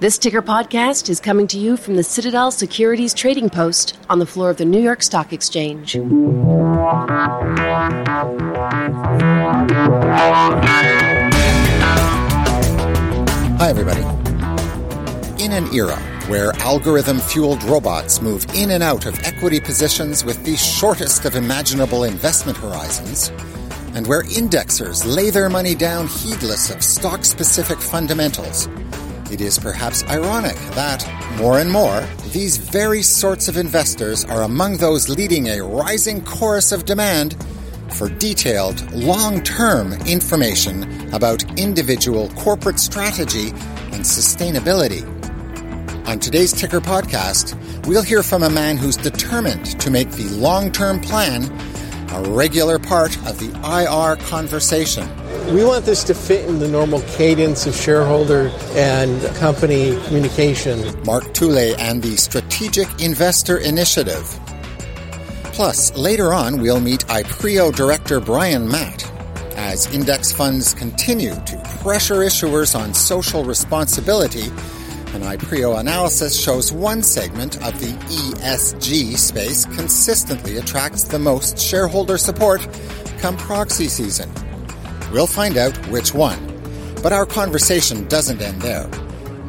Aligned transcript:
This 0.00 0.18
ticker 0.18 0.42
podcast 0.42 1.08
is 1.08 1.20
coming 1.20 1.46
to 1.46 1.56
you 1.56 1.76
from 1.76 1.94
the 1.94 2.02
Citadel 2.02 2.50
Securities 2.50 3.14
Trading 3.14 3.48
Post 3.48 3.96
on 4.10 4.18
the 4.18 4.26
floor 4.26 4.50
of 4.50 4.56
the 4.56 4.64
New 4.64 4.80
York 4.80 5.04
Stock 5.04 5.32
Exchange. 5.32 5.92
Hi, 13.56 13.68
everybody. 13.70 14.02
In 15.40 15.52
an 15.52 15.72
era 15.72 15.96
where 16.26 16.50
algorithm 16.54 17.20
fueled 17.20 17.62
robots 17.62 18.20
move 18.20 18.44
in 18.52 18.72
and 18.72 18.82
out 18.82 19.06
of 19.06 19.16
equity 19.22 19.60
positions 19.60 20.24
with 20.24 20.42
the 20.44 20.56
shortest 20.56 21.24
of 21.24 21.36
imaginable 21.36 22.02
investment 22.02 22.58
horizons, 22.58 23.28
and 23.94 24.08
where 24.08 24.24
indexers 24.24 25.06
lay 25.06 25.30
their 25.30 25.48
money 25.48 25.76
down 25.76 26.08
heedless 26.08 26.70
of 26.70 26.82
stock 26.82 27.24
specific 27.24 27.78
fundamentals, 27.78 28.68
it 29.34 29.40
is 29.40 29.58
perhaps 29.58 30.04
ironic 30.04 30.54
that, 30.76 31.04
more 31.38 31.58
and 31.58 31.68
more, 31.68 32.06
these 32.30 32.56
very 32.56 33.02
sorts 33.02 33.48
of 33.48 33.56
investors 33.56 34.24
are 34.24 34.42
among 34.42 34.76
those 34.76 35.08
leading 35.08 35.48
a 35.48 35.60
rising 35.60 36.24
chorus 36.24 36.70
of 36.70 36.84
demand 36.84 37.36
for 37.90 38.08
detailed, 38.08 38.88
long 38.92 39.42
term 39.42 39.92
information 40.06 41.12
about 41.12 41.42
individual 41.58 42.28
corporate 42.36 42.78
strategy 42.78 43.48
and 43.90 44.04
sustainability. 44.04 45.02
On 46.06 46.20
today's 46.20 46.52
Ticker 46.52 46.80
podcast, 46.80 47.56
we'll 47.88 48.02
hear 48.02 48.22
from 48.22 48.44
a 48.44 48.50
man 48.50 48.76
who's 48.76 48.96
determined 48.96 49.80
to 49.80 49.90
make 49.90 50.12
the 50.12 50.28
long 50.36 50.70
term 50.70 51.00
plan 51.00 51.42
a 52.14 52.30
regular 52.30 52.78
part 52.78 53.16
of 53.26 53.38
the 53.40 53.50
IR 53.64 54.16
conversation. 54.26 55.08
We 55.52 55.64
want 55.64 55.84
this 55.84 56.04
to 56.04 56.14
fit 56.14 56.48
in 56.48 56.60
the 56.60 56.68
normal 56.68 57.00
cadence 57.02 57.66
of 57.66 57.74
shareholder 57.74 58.52
and 58.72 59.22
company 59.36 60.00
communication. 60.06 60.78
Mark 61.04 61.24
Tulay 61.34 61.76
and 61.78 62.02
the 62.02 62.16
Strategic 62.16 62.88
Investor 63.02 63.58
Initiative. 63.58 64.24
Plus, 65.52 65.96
later 65.96 66.32
on, 66.32 66.60
we'll 66.60 66.80
meet 66.80 67.00
IPREO 67.06 67.74
Director 67.74 68.20
Brian 68.20 68.68
Matt 68.68 69.10
as 69.56 69.92
index 69.92 70.32
funds 70.32 70.72
continue 70.72 71.34
to 71.46 71.60
pressure 71.82 72.16
issuers 72.16 72.78
on 72.78 72.94
social 72.94 73.44
responsibility. 73.44 74.50
An 75.14 75.20
IPREO 75.20 75.78
analysis 75.78 76.36
shows 76.36 76.72
one 76.72 77.00
segment 77.00 77.54
of 77.64 77.78
the 77.78 77.92
ESG 78.08 79.16
space 79.16 79.64
consistently 79.64 80.56
attracts 80.56 81.04
the 81.04 81.20
most 81.20 81.56
shareholder 81.56 82.18
support 82.18 82.66
come 83.18 83.36
proxy 83.36 83.86
season. 83.86 84.28
We'll 85.12 85.28
find 85.28 85.56
out 85.56 85.76
which 85.86 86.12
one. 86.12 86.40
But 87.00 87.12
our 87.12 87.26
conversation 87.26 88.08
doesn't 88.08 88.42
end 88.42 88.60
there. 88.60 88.90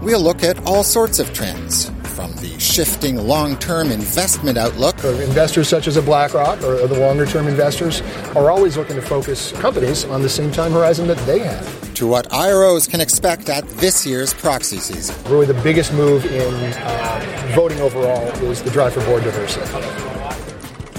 We'll 0.04 0.20
look 0.20 0.44
at 0.44 0.64
all 0.68 0.84
sorts 0.84 1.18
of 1.18 1.34
trends, 1.34 1.90
from 2.16 2.32
the 2.36 2.60
shifting 2.60 3.16
long 3.16 3.58
term 3.58 3.90
investment 3.90 4.60
outlook. 4.60 5.04
Investors 5.04 5.68
such 5.68 5.88
as 5.88 5.98
a 5.98 6.02
BlackRock 6.04 6.62
or 6.62 6.86
the 6.86 7.00
longer 7.00 7.26
term 7.26 7.48
investors 7.48 8.02
are 8.36 8.52
always 8.52 8.78
looking 8.78 8.98
to 8.98 9.02
focus 9.02 9.52
companies 9.54 10.06
on 10.06 10.22
the 10.22 10.30
same 10.30 10.52
time 10.52 10.74
horizon 10.74 11.08
that 11.08 11.18
they 11.26 11.40
have. 11.40 11.85
To 11.96 12.08
what 12.08 12.28
IROs 12.30 12.90
can 12.90 13.00
expect 13.00 13.48
at 13.48 13.66
this 13.78 14.06
year's 14.06 14.34
proxy 14.34 14.78
season. 14.78 15.16
Really, 15.32 15.46
the 15.46 15.54
biggest 15.54 15.94
move 15.94 16.26
in 16.26 16.54
uh, 16.54 17.52
voting 17.56 17.80
overall 17.80 18.28
is 18.44 18.62
the 18.62 18.70
drive 18.70 18.94
for 18.94 19.06
board 19.06 19.24
diversity. 19.24 19.66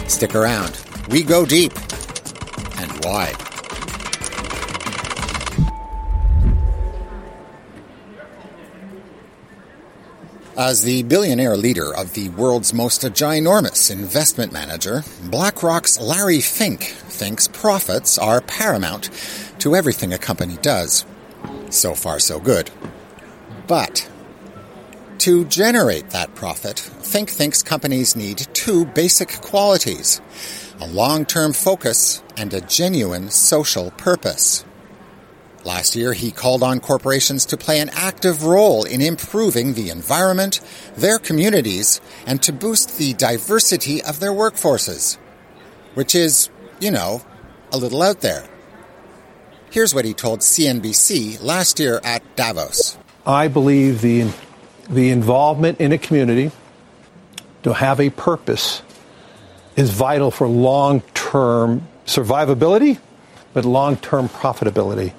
Stick 0.08 0.34
around. 0.34 0.80
We 1.10 1.22
go 1.22 1.44
deep 1.44 1.72
and 2.78 3.04
wide. 3.04 3.45
As 10.58 10.84
the 10.84 11.02
billionaire 11.02 11.54
leader 11.54 11.94
of 11.94 12.14
the 12.14 12.30
world's 12.30 12.72
most 12.72 13.02
ginormous 13.02 13.90
investment 13.90 14.54
manager, 14.54 15.04
BlackRock's 15.24 16.00
Larry 16.00 16.40
Fink 16.40 16.82
thinks 16.82 17.46
profits 17.46 18.16
are 18.16 18.40
paramount 18.40 19.10
to 19.58 19.76
everything 19.76 20.14
a 20.14 20.18
company 20.18 20.56
does. 20.62 21.04
So 21.68 21.94
far, 21.94 22.18
so 22.18 22.40
good. 22.40 22.70
But 23.66 24.08
to 25.18 25.44
generate 25.44 26.08
that 26.10 26.34
profit, 26.34 26.78
Fink 26.78 27.28
thinks 27.28 27.62
companies 27.62 28.16
need 28.16 28.38
two 28.54 28.86
basic 28.86 29.42
qualities 29.42 30.22
a 30.80 30.86
long 30.86 31.26
term 31.26 31.52
focus 31.52 32.22
and 32.38 32.54
a 32.54 32.62
genuine 32.62 33.28
social 33.28 33.90
purpose. 33.92 34.64
Last 35.66 35.96
year, 35.96 36.12
he 36.12 36.30
called 36.30 36.62
on 36.62 36.78
corporations 36.78 37.44
to 37.46 37.56
play 37.56 37.80
an 37.80 37.90
active 37.92 38.44
role 38.44 38.84
in 38.84 39.02
improving 39.02 39.74
the 39.74 39.90
environment, 39.90 40.60
their 40.96 41.18
communities, 41.18 42.00
and 42.24 42.40
to 42.44 42.52
boost 42.52 42.98
the 42.98 43.14
diversity 43.14 44.00
of 44.00 44.20
their 44.20 44.30
workforces. 44.30 45.16
Which 45.94 46.14
is, 46.14 46.50
you 46.78 46.92
know, 46.92 47.20
a 47.72 47.78
little 47.78 48.00
out 48.00 48.20
there. 48.20 48.44
Here's 49.72 49.92
what 49.92 50.04
he 50.04 50.14
told 50.14 50.38
CNBC 50.38 51.42
last 51.42 51.80
year 51.80 52.00
at 52.04 52.22
Davos. 52.36 52.96
I 53.26 53.48
believe 53.48 54.02
the, 54.02 54.30
the 54.88 55.10
involvement 55.10 55.80
in 55.80 55.90
a 55.90 55.98
community 55.98 56.52
to 57.64 57.72
have 57.72 57.98
a 57.98 58.10
purpose 58.10 58.82
is 59.74 59.90
vital 59.90 60.30
for 60.30 60.46
long 60.46 61.00
term 61.12 61.88
survivability, 62.06 63.00
but 63.52 63.64
long 63.64 63.96
term 63.96 64.28
profitability. 64.28 65.12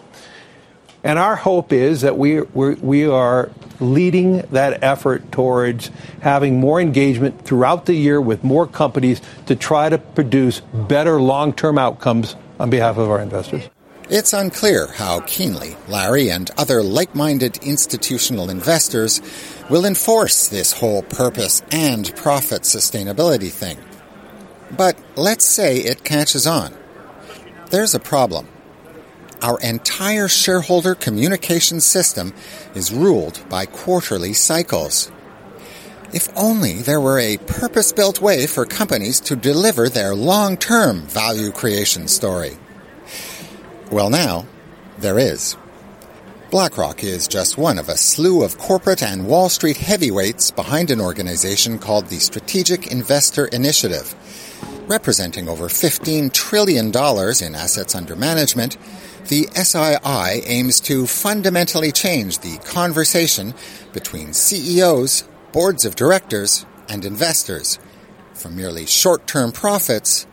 And 1.04 1.20
our 1.20 1.36
hope 1.36 1.72
is 1.72 2.02
that 2.02 2.18
we, 2.18 2.42
we're, 2.42 2.76
we 2.76 3.06
are 3.06 3.52
leading 3.80 4.40
that 4.52 4.84
effort 4.84 5.32
towards 5.32 5.92
having 6.22 6.60
more 6.60 6.82
engagement 6.82 7.46
throughout 7.46 7.86
the 7.86 7.94
year 7.94 8.20
with 8.20 8.44
more 8.44 8.68
companies 8.68 9.22
to 9.46 9.56
try 9.56 9.90
to 9.90 9.98
produce 9.98 10.62
better 10.74 11.22
long 11.22 11.54
term 11.54 11.78
outcomes 11.78 12.36
on 12.60 12.70
behalf 12.70 12.98
of 12.98 13.10
our 13.10 13.22
investors. 13.22 13.70
It's 14.10 14.32
unclear 14.32 14.88
how 14.88 15.20
keenly 15.28 15.76
Larry 15.90 16.32
and 16.32 16.50
other 16.58 16.82
like 16.82 17.14
minded 17.14 17.58
institutional 17.58 18.50
investors 18.50 19.22
will 19.70 19.86
enforce 19.86 20.48
this 20.48 20.72
whole 20.72 21.04
purpose 21.04 21.62
and 21.72 22.16
profit 22.16 22.62
sustainability 22.62 23.52
thing. 23.52 23.78
But 24.72 24.98
let's 25.18 25.46
say 25.46 25.78
it 25.80 26.06
catches 26.06 26.48
on. 26.48 26.74
There's 27.70 27.94
a 27.94 28.00
problem. 28.00 28.48
Our 29.42 29.60
entire 29.60 30.28
shareholder 30.28 30.96
communication 30.96 31.80
system 31.80 32.34
is 32.74 32.92
ruled 32.92 33.40
by 33.50 33.68
quarterly 33.68 34.34
cycles. 34.34 35.12
If 36.14 36.30
only 36.36 36.82
there 36.82 37.02
were 37.02 37.20
a 37.20 37.38
purpose 37.38 37.92
built 37.92 38.22
way 38.22 38.48
for 38.48 38.66
companies 38.66 39.20
to 39.22 39.36
deliver 39.36 39.90
their 39.90 40.16
long 40.16 40.58
term 40.58 41.02
value 41.02 41.52
creation 41.52 42.08
story. 42.08 42.58
Well, 43.92 44.10
now, 44.10 44.46
there 44.98 45.20
is. 45.20 45.56
BlackRock 46.50 47.04
is 47.04 47.28
just 47.28 47.58
one 47.58 47.78
of 47.78 47.90
a 47.90 47.98
slew 47.98 48.42
of 48.42 48.58
corporate 48.58 49.04
and 49.04 49.28
Wall 49.28 49.50
Street 49.50 49.78
heavyweights 49.78 50.50
behind 50.50 50.90
an 50.90 51.02
organization 51.02 51.78
called 51.78 52.08
the 52.08 52.20
Strategic 52.20 52.88
Investor 52.88 53.48
Initiative. 53.48 54.16
Representing 54.88 55.50
over 55.50 55.66
$15 55.66 56.32
trillion 56.32 56.88
in 56.88 57.56
assets 57.56 57.94
under 57.94 58.16
management, 58.16 58.78
the 59.28 59.46
SII 59.56 60.44
aims 60.46 60.80
to 60.82 61.06
fundamentally 61.06 61.92
change 61.92 62.40
the 62.40 62.58
conversation 62.60 63.54
between 63.94 64.34
CEOs, 64.34 65.28
boards 65.52 65.86
of 65.86 65.96
directors, 65.96 66.66
and 66.90 67.04
investors 67.04 67.80
from 68.34 68.56
merely 68.56 68.86
short 68.86 69.28
term 69.28 69.52
profits 69.52 70.28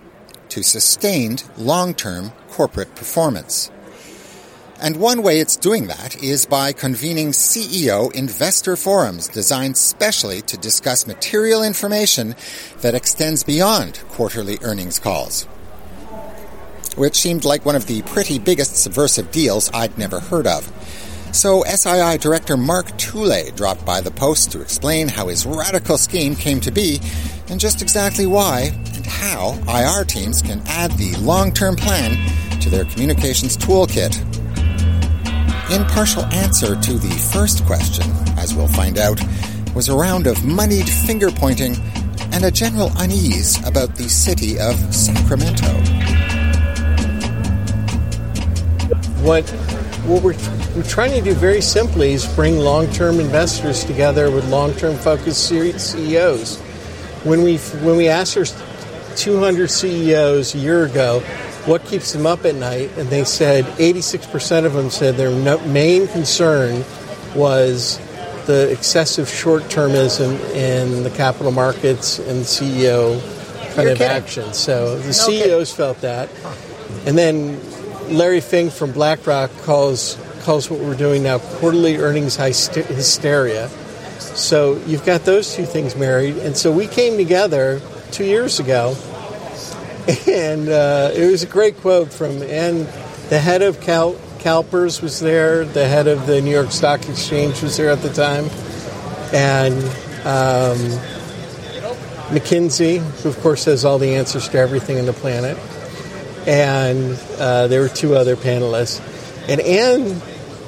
to 0.50 0.62
sustained 0.62 1.42
long 1.56 1.94
term 1.94 2.32
corporate 2.48 2.94
performance. 2.94 3.70
And 4.80 4.96
one 4.96 5.22
way 5.22 5.40
it's 5.40 5.56
doing 5.56 5.86
that 5.86 6.22
is 6.22 6.46
by 6.46 6.72
convening 6.72 7.30
CEO 7.30 8.12
investor 8.14 8.76
forums 8.76 9.28
designed 9.28 9.76
specially 9.76 10.42
to 10.42 10.56
discuss 10.56 11.06
material 11.06 11.62
information 11.62 12.34
that 12.82 12.94
extends 12.94 13.44
beyond 13.44 14.00
quarterly 14.10 14.58
earnings 14.62 14.98
calls. 14.98 15.46
Which 16.96 17.16
seemed 17.16 17.44
like 17.44 17.64
one 17.64 17.76
of 17.76 17.86
the 17.86 18.02
pretty 18.02 18.38
biggest 18.38 18.76
subversive 18.76 19.30
deals 19.30 19.70
I'd 19.72 19.98
never 19.98 20.20
heard 20.20 20.46
of. 20.46 20.70
So 21.32 21.64
SII 21.64 22.20
Director 22.20 22.56
Mark 22.56 22.86
Tulay 22.96 23.54
dropped 23.56 23.84
by 23.84 24.00
the 24.00 24.12
post 24.12 24.52
to 24.52 24.60
explain 24.60 25.08
how 25.08 25.26
his 25.26 25.44
radical 25.44 25.98
scheme 25.98 26.36
came 26.36 26.60
to 26.60 26.70
be 26.70 27.00
and 27.48 27.58
just 27.58 27.82
exactly 27.82 28.24
why 28.24 28.70
and 28.94 29.04
how 29.04 29.58
IR 29.68 30.04
teams 30.04 30.40
can 30.40 30.62
add 30.66 30.92
the 30.92 31.16
long-term 31.16 31.74
plan 31.74 32.16
to 32.60 32.70
their 32.70 32.84
communications 32.84 33.56
toolkit. 33.56 34.16
In 35.70 35.84
partial 35.86 36.24
answer 36.26 36.80
to 36.80 36.92
the 36.94 37.30
first 37.32 37.64
question, 37.66 38.04
as 38.38 38.54
we'll 38.54 38.68
find 38.68 38.96
out, 38.96 39.20
was 39.74 39.88
a 39.88 39.96
round 39.96 40.28
of 40.28 40.44
moneyed 40.44 40.88
finger 40.88 41.30
pointing 41.32 41.74
and 42.32 42.44
a 42.44 42.50
general 42.50 42.92
unease 42.98 43.58
about 43.66 43.96
the 43.96 44.08
city 44.08 44.58
of 44.60 44.76
Sacramento. 44.94 46.33
What 49.24 49.48
what 50.04 50.22
we're, 50.22 50.36
we're 50.76 50.82
trying 50.82 51.12
to 51.12 51.22
do 51.22 51.32
very 51.32 51.62
simply 51.62 52.12
is 52.12 52.26
bring 52.34 52.58
long-term 52.58 53.20
investors 53.20 53.82
together 53.84 54.30
with 54.30 54.46
long-term 54.50 54.96
focused 54.96 55.48
CEOs. 55.48 56.58
When 57.24 57.42
we 57.42 57.56
when 57.56 57.96
we 57.96 58.08
asked 58.08 58.36
our 58.36 58.44
200 59.16 59.70
CEOs 59.70 60.54
a 60.54 60.58
year 60.58 60.84
ago 60.84 61.20
what 61.64 61.82
keeps 61.86 62.12
them 62.12 62.26
up 62.26 62.44
at 62.44 62.54
night, 62.56 62.90
and 62.98 63.08
they 63.08 63.24
said 63.24 63.64
86% 63.78 64.66
of 64.66 64.74
them 64.74 64.90
said 64.90 65.16
their 65.16 65.30
main 65.66 66.06
concern 66.08 66.84
was 67.34 67.98
the 68.44 68.70
excessive 68.70 69.26
short-termism 69.26 70.38
in 70.54 71.02
the 71.02 71.08
capital 71.08 71.50
markets 71.50 72.18
and 72.18 72.42
CEO 72.44 73.18
kind 73.68 73.84
You're 73.84 73.92
of 73.92 73.98
kidding. 73.98 74.02
action. 74.02 74.52
So 74.52 74.98
the 74.98 75.06
No 75.06 75.12
CEOs 75.12 75.72
felt 75.72 76.02
that, 76.02 76.28
and 77.06 77.16
then 77.16 77.58
Larry 78.08 78.40
Fink 78.40 78.72
from 78.72 78.92
BlackRock 78.92 79.50
calls 79.62 80.18
calls 80.42 80.70
what 80.70 80.80
we're 80.80 80.96
doing 80.96 81.22
now 81.22 81.38
quarterly 81.38 81.96
earnings 81.96 82.36
hysteria. 82.36 83.68
So 84.18 84.76
you've 84.86 85.04
got 85.06 85.24
those 85.24 85.54
two 85.54 85.64
things 85.64 85.96
married, 85.96 86.36
and 86.36 86.56
so 86.56 86.70
we 86.70 86.86
came 86.86 87.16
together 87.16 87.80
two 88.10 88.24
years 88.24 88.60
ago, 88.60 88.96
and 90.28 90.68
uh, 90.68 91.10
it 91.14 91.30
was 91.30 91.42
a 91.42 91.46
great 91.46 91.78
quote 91.78 92.12
from 92.12 92.42
and 92.42 92.86
the 93.30 93.38
head 93.38 93.62
of 93.62 93.80
Cal- 93.80 94.16
CalPERS 94.38 95.02
was 95.02 95.20
there, 95.20 95.64
the 95.64 95.88
head 95.88 96.06
of 96.06 96.26
the 96.26 96.42
New 96.42 96.50
York 96.50 96.70
Stock 96.70 97.08
Exchange 97.08 97.62
was 97.62 97.76
there 97.78 97.90
at 97.90 98.02
the 98.02 98.12
time, 98.12 98.44
and 99.32 99.82
um, 100.26 100.78
McKinsey, 102.28 102.98
who 103.22 103.28
of 103.30 103.40
course 103.40 103.64
has 103.64 103.84
all 103.84 103.98
the 103.98 104.14
answers 104.14 104.48
to 104.50 104.58
everything 104.58 104.98
on 104.98 105.06
the 105.06 105.14
planet, 105.14 105.56
and 106.46 107.18
uh, 107.38 107.66
there 107.68 107.80
were 107.80 107.88
two 107.88 108.14
other 108.14 108.36
panelists, 108.36 109.00
and 109.48 109.60
Anne 109.60 110.20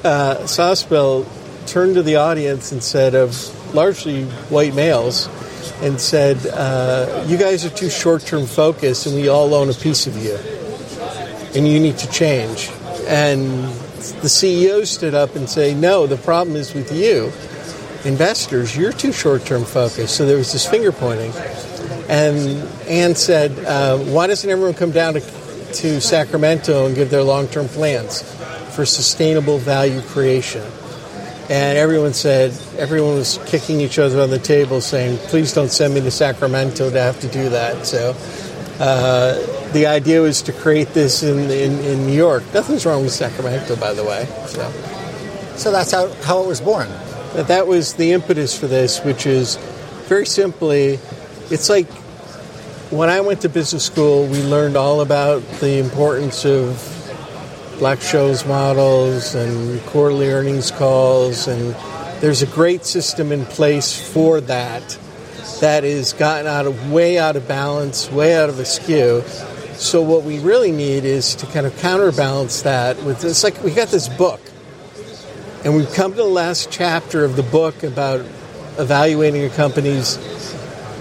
uh, 0.03 0.45
Simpson 0.47 1.25
turned 1.65 1.95
to 1.95 2.03
the 2.03 2.15
audience 2.15 2.71
and 2.71 2.81
said, 2.81 3.13
of 3.13 3.53
largely 3.73 4.23
white 4.49 4.73
males, 4.73 5.27
and 5.81 5.99
said, 5.99 6.37
uh, 6.47 7.25
"You 7.27 7.37
guys 7.37 7.65
are 7.65 7.69
too 7.69 7.89
short-term 7.89 8.45
focused, 8.45 9.05
and 9.05 9.15
we 9.15 9.27
all 9.27 9.53
own 9.53 9.69
a 9.69 9.73
piece 9.73 10.07
of 10.07 10.15
you, 10.17 10.37
and 11.55 11.67
you 11.67 11.79
need 11.79 11.97
to 11.99 12.09
change." 12.09 12.69
And 13.07 13.63
the 14.21 14.29
CEO 14.29 14.85
stood 14.85 15.13
up 15.13 15.35
and 15.35 15.49
said, 15.49 15.77
"No, 15.77 16.07
the 16.07 16.17
problem 16.17 16.55
is 16.55 16.73
with 16.73 16.91
you, 16.91 17.31
investors. 18.05 18.75
You're 18.75 18.93
too 18.93 19.11
short-term 19.11 19.65
focused." 19.65 20.15
So 20.15 20.25
there 20.25 20.37
was 20.37 20.51
this 20.51 20.65
finger 20.65 20.91
pointing, 20.91 21.33
and 22.09 22.67
Anne 22.87 23.15
said, 23.15 23.51
uh, 23.65 23.97
"Why 23.97 24.27
doesn't 24.27 24.49
everyone 24.49 24.73
come 24.73 24.91
down 24.91 25.15
to, 25.15 25.21
to 25.73 26.01
Sacramento 26.01 26.85
and 26.85 26.95
give 26.95 27.09
their 27.09 27.23
long-term 27.23 27.67
plans 27.67 28.21
for 28.75 28.85
sustainable 28.85 29.57
value 29.57 30.01
creation?" 30.01 30.63
And 31.49 31.77
everyone 31.77 32.13
said, 32.13 32.51
everyone 32.77 33.15
was 33.15 33.39
kicking 33.45 33.79
each 33.79 33.99
other 33.99 34.21
on 34.21 34.29
the 34.29 34.39
table, 34.39 34.81
saying, 34.81 35.17
"Please 35.29 35.53
don't 35.53 35.71
send 35.71 35.93
me 35.93 36.01
to 36.01 36.11
Sacramento 36.11 36.89
to 36.89 37.01
have 37.01 37.19
to 37.21 37.27
do 37.27 37.49
that." 37.49 37.85
So. 37.85 38.15
Uh, 38.79 39.33
the 39.73 39.87
idea 39.87 40.21
was 40.21 40.43
to 40.43 40.53
create 40.53 40.93
this 40.93 41.23
in, 41.23 41.39
in, 41.49 41.79
in 41.79 42.05
New 42.05 42.13
York. 42.13 42.43
Nothing's 42.53 42.85
wrong 42.85 43.01
with 43.01 43.11
Sacramento, 43.11 43.75
by 43.75 43.93
the 43.93 44.03
way. 44.03 44.27
So. 44.45 44.71
So 45.55 45.71
that's 45.71 45.91
how, 45.91 46.07
how 46.23 46.43
it 46.43 46.47
was 46.47 46.61
born. 46.61 46.87
But 47.33 47.47
that 47.47 47.67
was 47.67 47.95
the 47.95 48.13
impetus 48.13 48.57
for 48.57 48.67
this, 48.67 49.03
which 49.03 49.25
is 49.25 49.57
very 50.07 50.25
simply, 50.25 50.99
it's 51.49 51.69
like 51.69 51.87
when 52.89 53.09
I 53.09 53.19
went 53.19 53.41
to 53.41 53.49
business 53.49 53.85
school, 53.85 54.27
we 54.27 54.41
learned 54.43 54.77
all 54.77 55.01
about 55.01 55.41
the 55.59 55.77
importance 55.77 56.45
of 56.45 56.93
Black-Scholes 57.79 58.47
models 58.47 59.35
and 59.35 59.81
quarterly 59.87 60.29
earnings 60.29 60.71
calls, 60.71 61.47
and 61.47 61.75
there's 62.21 62.41
a 62.41 62.47
great 62.47 62.85
system 62.85 63.31
in 63.31 63.45
place 63.45 63.99
for 64.13 64.39
that 64.41 64.97
that 65.59 65.83
is 65.83 66.13
gotten 66.13 66.47
out 66.47 66.65
of 66.65 66.91
way 66.91 67.17
out 67.17 67.35
of 67.35 67.47
balance, 67.47 68.09
way 68.09 68.35
out 68.35 68.49
of 68.49 68.59
askew. 68.59 69.21
So 69.73 70.01
what 70.01 70.23
we 70.23 70.39
really 70.39 70.71
need 70.71 71.03
is 71.03 71.35
to 71.35 71.45
kind 71.47 71.65
of 71.65 71.77
counterbalance 71.79 72.61
that 72.61 73.03
with 73.03 73.23
it's 73.23 73.43
like 73.43 73.61
we 73.63 73.71
got 73.71 73.89
this 73.89 74.07
book 74.07 74.39
and 75.63 75.75
we've 75.75 75.91
come 75.93 76.11
to 76.11 76.17
the 76.17 76.23
last 76.23 76.71
chapter 76.71 77.23
of 77.23 77.35
the 77.35 77.43
book 77.43 77.83
about 77.83 78.21
evaluating 78.79 79.43
a 79.43 79.49
company's 79.49 80.17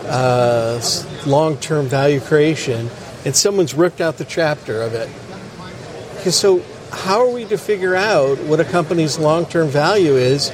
uh, 0.06 0.80
long-term 1.26 1.86
value 1.86 2.20
creation, 2.20 2.88
and 3.24 3.34
someone's 3.34 3.74
ripped 3.74 4.00
out 4.00 4.18
the 4.18 4.24
chapter 4.24 4.80
of 4.82 4.94
it. 4.94 5.08
Okay, 6.20 6.30
so 6.30 6.62
how 6.90 7.20
are 7.20 7.30
we 7.30 7.44
to 7.46 7.58
figure 7.58 7.94
out 7.94 8.38
what 8.44 8.60
a 8.60 8.64
company's 8.64 9.18
long-term 9.18 9.68
value 9.68 10.14
is 10.14 10.50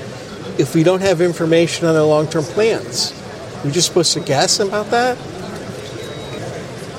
if 0.58 0.74
we 0.74 0.82
don't 0.82 1.00
have 1.00 1.20
information 1.20 1.86
on 1.86 1.94
their 1.94 2.02
long-term 2.02 2.44
plans? 2.44 3.12
We're 3.64 3.70
just 3.70 3.88
supposed 3.88 4.12
to 4.14 4.20
guess 4.20 4.58
about 4.58 4.86
that? 4.86 5.16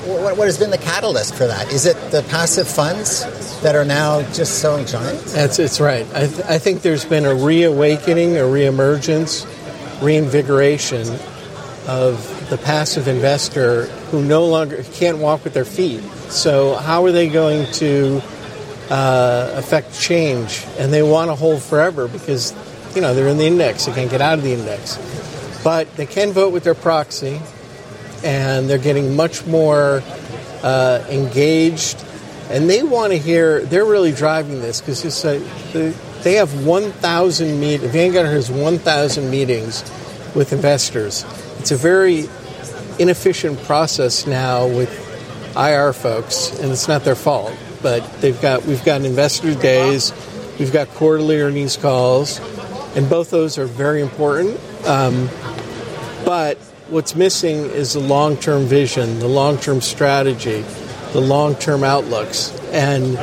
What, 0.08 0.38
what 0.38 0.48
has 0.48 0.58
been 0.58 0.70
the 0.70 0.78
catalyst 0.78 1.36
for 1.36 1.48
that? 1.48 1.72
Is 1.72 1.86
it 1.86 1.96
the 2.12 2.24
passive 2.30 2.68
funds 2.68 3.24
that 3.62 3.76
are 3.76 3.86
now 3.86 4.22
just 4.32 4.60
so 4.60 4.84
giant? 4.86 5.24
That's 5.28 5.60
it's 5.60 5.80
right. 5.80 6.06
I, 6.14 6.28
th- 6.28 6.42
I 6.42 6.58
think 6.58 6.82
there's 6.82 7.06
been 7.06 7.26
a 7.26 7.34
reawakening, 7.34 8.38
a 8.38 8.42
reemergence, 8.42 9.46
reinvigoration 10.02 11.08
of 11.88 12.43
the 12.54 12.64
passive 12.64 13.08
investor 13.08 13.86
who 14.12 14.24
no 14.24 14.46
longer 14.46 14.84
can't 14.94 15.18
walk 15.18 15.44
with 15.44 15.56
their 15.56 15.66
feet. 15.66 16.04
So 16.30 16.76
how 16.76 17.04
are 17.04 17.12
they 17.12 17.28
going 17.28 17.66
to 17.74 18.22
uh, 18.92 19.54
affect 19.56 20.00
change? 20.00 20.64
And 20.78 20.94
they 20.94 21.02
want 21.02 21.32
to 21.32 21.36
hold 21.36 21.64
forever 21.64 22.08
because 22.08 22.54
you 22.96 23.02
know 23.02 23.16
they're 23.16 23.28
in 23.28 23.40
the 23.40 23.48
index. 23.48 23.88
They 23.88 23.94
can't 23.94 24.12
get 24.12 24.22
out 24.22 24.38
of 24.38 24.44
the 24.44 24.54
index, 24.54 25.00
but 25.64 25.92
they 25.96 26.06
can 26.06 26.32
vote 26.32 26.54
with 26.54 26.64
their 26.64 26.76
proxy, 26.76 27.42
and 28.24 28.70
they're 28.70 28.78
getting 28.78 29.16
much 29.16 29.48
more 29.48 30.04
uh, 30.62 31.04
engaged. 31.10 32.06
And 32.52 32.70
they 32.70 32.84
want 32.84 33.14
to 33.14 33.18
hear. 33.18 33.62
They're 33.62 33.84
really 33.84 34.12
driving 34.12 34.62
this 34.62 34.80
because 34.80 35.04
it's 35.04 35.26
a, 35.26 35.40
they 36.22 36.34
have 36.34 36.68
1,000 36.68 37.60
meet. 37.60 37.80
Vanguard 37.82 38.28
has 38.28 38.52
1,000 38.52 39.32
meetings 39.32 39.82
with 40.36 40.54
investors. 40.54 41.26
It's 41.60 41.72
a 41.72 41.78
very 41.78 42.28
inefficient 43.00 43.62
process 43.64 44.28
now 44.28 44.68
with 44.68 44.90
IR 45.56 45.94
folks, 45.94 46.58
and 46.60 46.72
it's 46.72 46.88
not 46.88 47.04
their 47.04 47.16
fault. 47.16 47.56
But 47.82 48.02
they've 48.22 48.40
got 48.42 48.66
we've 48.66 48.84
got 48.84 49.02
investor 49.02 49.56
days, 49.56 50.14
we've 50.60 50.72
got 50.72 50.88
quarterly 50.90 51.42
earnings 51.42 51.78
calls, 51.78 52.40
and 52.96 53.10
both 53.10 53.30
those 53.30 53.58
are 53.58 53.66
very 53.66 54.02
important. 54.02 54.60
Um, 54.86 55.30
but 56.26 56.58
what's 56.90 57.16
missing 57.16 57.58
is 57.58 57.94
the 57.94 58.00
long-term 58.00 58.66
vision, 58.66 59.20
the 59.20 59.28
long-term 59.28 59.82
strategy, 59.82 60.64
the 61.12 61.22
long-term 61.22 61.84
outlooks, 61.84 62.58
and 62.72 63.18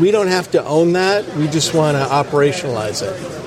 we 0.00 0.10
don't 0.10 0.28
have 0.28 0.50
to 0.52 0.64
own 0.64 0.94
that. 0.94 1.36
We 1.36 1.46
just 1.48 1.74
want 1.74 1.96
to 1.96 2.04
operationalize 2.04 3.02
it 3.02 3.42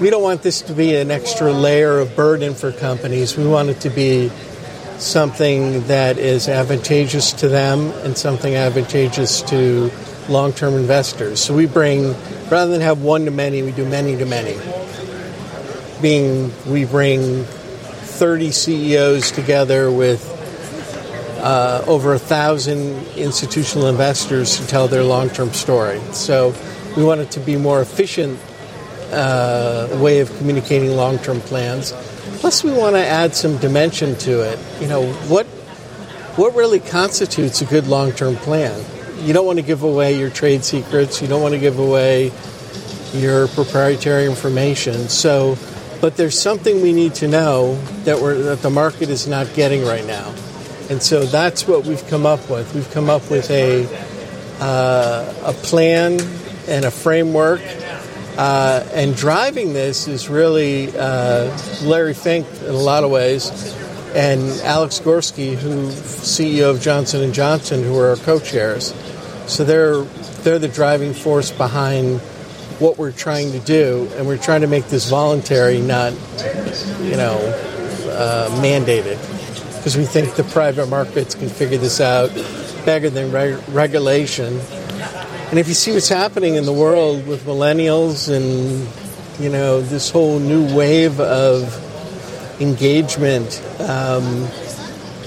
we 0.00 0.08
don't 0.08 0.22
want 0.22 0.42
this 0.42 0.62
to 0.62 0.72
be 0.72 0.96
an 0.96 1.10
extra 1.10 1.52
layer 1.52 1.98
of 1.98 2.16
burden 2.16 2.54
for 2.54 2.72
companies. 2.72 3.36
We 3.36 3.46
want 3.46 3.68
it 3.68 3.80
to 3.80 3.90
be 3.90 4.32
something 5.00 5.82
that 5.86 6.18
is 6.18 6.48
advantageous 6.48 7.32
to 7.32 7.48
them 7.48 7.90
and 8.04 8.16
something 8.16 8.54
advantageous 8.54 9.42
to 9.42 9.90
long 10.28 10.52
term 10.52 10.74
investors. 10.74 11.40
So 11.40 11.54
we 11.54 11.66
bring, 11.66 12.14
rather 12.50 12.70
than 12.70 12.80
have 12.80 13.02
one 13.02 13.24
to 13.24 13.30
many, 13.30 13.62
we 13.62 13.72
do 13.72 13.84
many 13.84 14.16
to 14.16 14.26
many. 14.26 14.58
Being, 16.00 16.52
we 16.66 16.84
bring 16.84 17.44
30 17.44 18.50
CEOs 18.50 19.30
together 19.30 19.90
with 19.90 20.36
uh, 21.42 21.82
over 21.86 22.14
a 22.14 22.18
thousand 22.18 23.06
institutional 23.16 23.88
investors 23.88 24.58
to 24.58 24.66
tell 24.66 24.88
their 24.88 25.02
long 25.02 25.30
term 25.30 25.52
story. 25.52 26.00
So 26.12 26.54
we 26.96 27.04
want 27.04 27.20
it 27.20 27.30
to 27.32 27.40
be 27.40 27.56
more 27.56 27.80
efficient 27.80 28.38
uh, 29.12 29.88
way 30.00 30.20
of 30.20 30.34
communicating 30.38 30.90
long-term 30.96 31.40
plans. 31.40 31.92
Plus, 32.40 32.64
we 32.64 32.72
want 32.72 32.96
to 32.96 33.06
add 33.06 33.34
some 33.34 33.58
dimension 33.58 34.16
to 34.16 34.40
it. 34.40 34.58
You 34.80 34.88
know, 34.88 35.12
what 35.28 35.46
what 36.36 36.54
really 36.54 36.80
constitutes 36.80 37.60
a 37.60 37.66
good 37.66 37.86
long-term 37.86 38.36
plan? 38.36 38.82
You 39.18 39.34
don't 39.34 39.44
want 39.44 39.58
to 39.58 39.64
give 39.64 39.82
away 39.82 40.18
your 40.18 40.30
trade 40.30 40.64
secrets. 40.64 41.20
You 41.20 41.28
don't 41.28 41.42
want 41.42 41.52
to 41.52 41.60
give 41.60 41.78
away 41.78 42.32
your 43.12 43.46
proprietary 43.48 44.24
information. 44.24 45.10
So, 45.10 45.58
but 46.00 46.16
there's 46.16 46.40
something 46.40 46.80
we 46.80 46.94
need 46.94 47.14
to 47.16 47.28
know 47.28 47.74
that 48.04 48.20
we're 48.20 48.38
that 48.38 48.62
the 48.62 48.70
market 48.70 49.10
is 49.10 49.26
not 49.26 49.52
getting 49.52 49.84
right 49.84 50.06
now, 50.06 50.34
and 50.88 51.02
so 51.02 51.24
that's 51.24 51.68
what 51.68 51.84
we've 51.84 52.06
come 52.06 52.24
up 52.24 52.48
with. 52.48 52.74
We've 52.74 52.90
come 52.90 53.10
up 53.10 53.30
with 53.30 53.50
a 53.50 53.84
uh, 54.60 55.34
a 55.44 55.52
plan 55.52 56.18
and 56.68 56.86
a 56.86 56.90
framework 56.90 57.60
uh, 58.40 58.82
and 58.94 59.14
driving 59.14 59.74
this 59.74 60.08
is 60.08 60.30
really 60.30 60.96
uh, 60.96 61.54
Larry 61.82 62.14
Fink 62.14 62.46
in 62.62 62.70
a 62.70 62.72
lot 62.72 63.04
of 63.04 63.10
ways, 63.10 63.50
and 64.14 64.40
Alex 64.62 64.98
Gorsky, 64.98 65.54
who 65.54 65.88
CEO 65.88 66.70
of 66.70 66.80
Johnson 66.80 67.22
and 67.22 67.34
Johnson, 67.34 67.82
who 67.82 67.98
are 67.98 68.08
our 68.08 68.16
co-chairs. 68.16 68.94
So 69.46 69.62
they're 69.62 70.04
they're 70.42 70.58
the 70.58 70.68
driving 70.68 71.12
force 71.12 71.50
behind 71.50 72.20
what 72.80 72.96
we're 72.96 73.12
trying 73.12 73.52
to 73.52 73.58
do, 73.58 74.10
and 74.16 74.26
we're 74.26 74.38
trying 74.38 74.62
to 74.62 74.68
make 74.68 74.86
this 74.86 75.10
voluntary, 75.10 75.82
not, 75.82 76.14
you 77.02 77.16
know, 77.16 77.36
uh, 78.08 78.48
mandated, 78.62 79.18
because 79.76 79.98
we 79.98 80.06
think 80.06 80.34
the 80.36 80.44
private 80.44 80.88
markets 80.88 81.34
can 81.34 81.50
figure 81.50 81.76
this 81.76 82.00
out 82.00 82.30
better 82.86 83.10
than 83.10 83.30
reg- 83.32 83.62
regulation. 83.68 84.58
And 85.50 85.58
if 85.58 85.66
you 85.66 85.74
see 85.74 85.92
what's 85.92 86.08
happening 86.08 86.54
in 86.54 86.64
the 86.64 86.72
world 86.72 87.26
with 87.26 87.44
millennials 87.44 88.32
and 88.32 88.88
you 89.42 89.50
know 89.50 89.80
this 89.80 90.08
whole 90.08 90.38
new 90.38 90.72
wave 90.76 91.18
of 91.18 91.74
engagement, 92.60 93.60
um, 93.80 94.46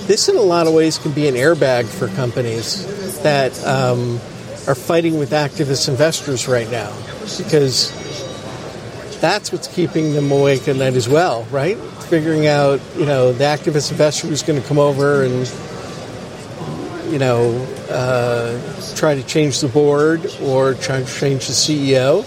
this 0.08 0.30
in 0.30 0.38
a 0.38 0.42
lot 0.42 0.65
of 0.65 0.74
ways 0.74 0.98
can 0.98 1.12
be 1.12 1.27
an 1.27 1.36
airbag 1.36 1.86
for 1.88 2.08
companies 2.15 2.86
that 3.22 3.51
um, 3.65 4.13
are 4.65 4.75
fighting 4.75 5.20
with 5.20 5.32
activist 5.32 5.89
investors 5.89 6.48
right 6.48 6.72
now 6.72 6.96
because 7.38 7.92
that's 9.20 9.51
what's 9.51 9.68
keeping 9.68 10.13
them 10.13 10.32
awake 10.32 10.70
at 10.70 10.77
night 10.77 10.94
as 10.94 11.10
well, 11.10 11.44
right? 11.51 11.77
Figuring 12.08 12.48
out, 12.48 12.80
you 12.98 13.06
know, 13.06 13.34
the 13.34 13.44
activist 13.44 13.92
investor 13.92 14.27
who's 14.27 14.44
going 14.44 14.62
to 14.62 14.68
come 14.70 14.80
over 14.80 15.24
and, 15.24 15.51
you 17.13 17.20
know, 17.20 17.51
uh, 17.91 18.60
try 18.96 19.13
to 19.13 19.22
change 19.22 19.62
the 19.62 19.67
board 19.67 20.25
or 20.41 20.74
try 20.74 21.03
to 21.03 21.05
change 21.05 21.46
the 21.46 21.53
CEO. 21.53 22.25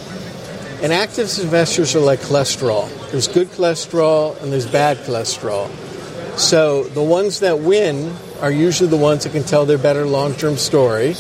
And 0.80 0.92
active 0.92 1.26
investors 1.40 1.96
are 1.96 2.00
like 2.00 2.20
cholesterol. 2.20 2.88
There's 3.10 3.26
good 3.26 3.48
cholesterol 3.48 4.40
and 4.40 4.52
there's 4.52 4.70
bad 4.70 4.98
cholesterol. 4.98 5.68
So 6.38 6.84
the 6.84 7.02
ones 7.02 7.40
that 7.40 7.58
win 7.58 8.14
are 8.40 8.52
usually 8.52 8.88
the 8.88 8.96
ones 8.96 9.24
that 9.24 9.32
can 9.32 9.42
tell 9.42 9.66
their 9.66 9.78
better 9.78 10.06
long-term 10.06 10.56
story, 10.56 11.16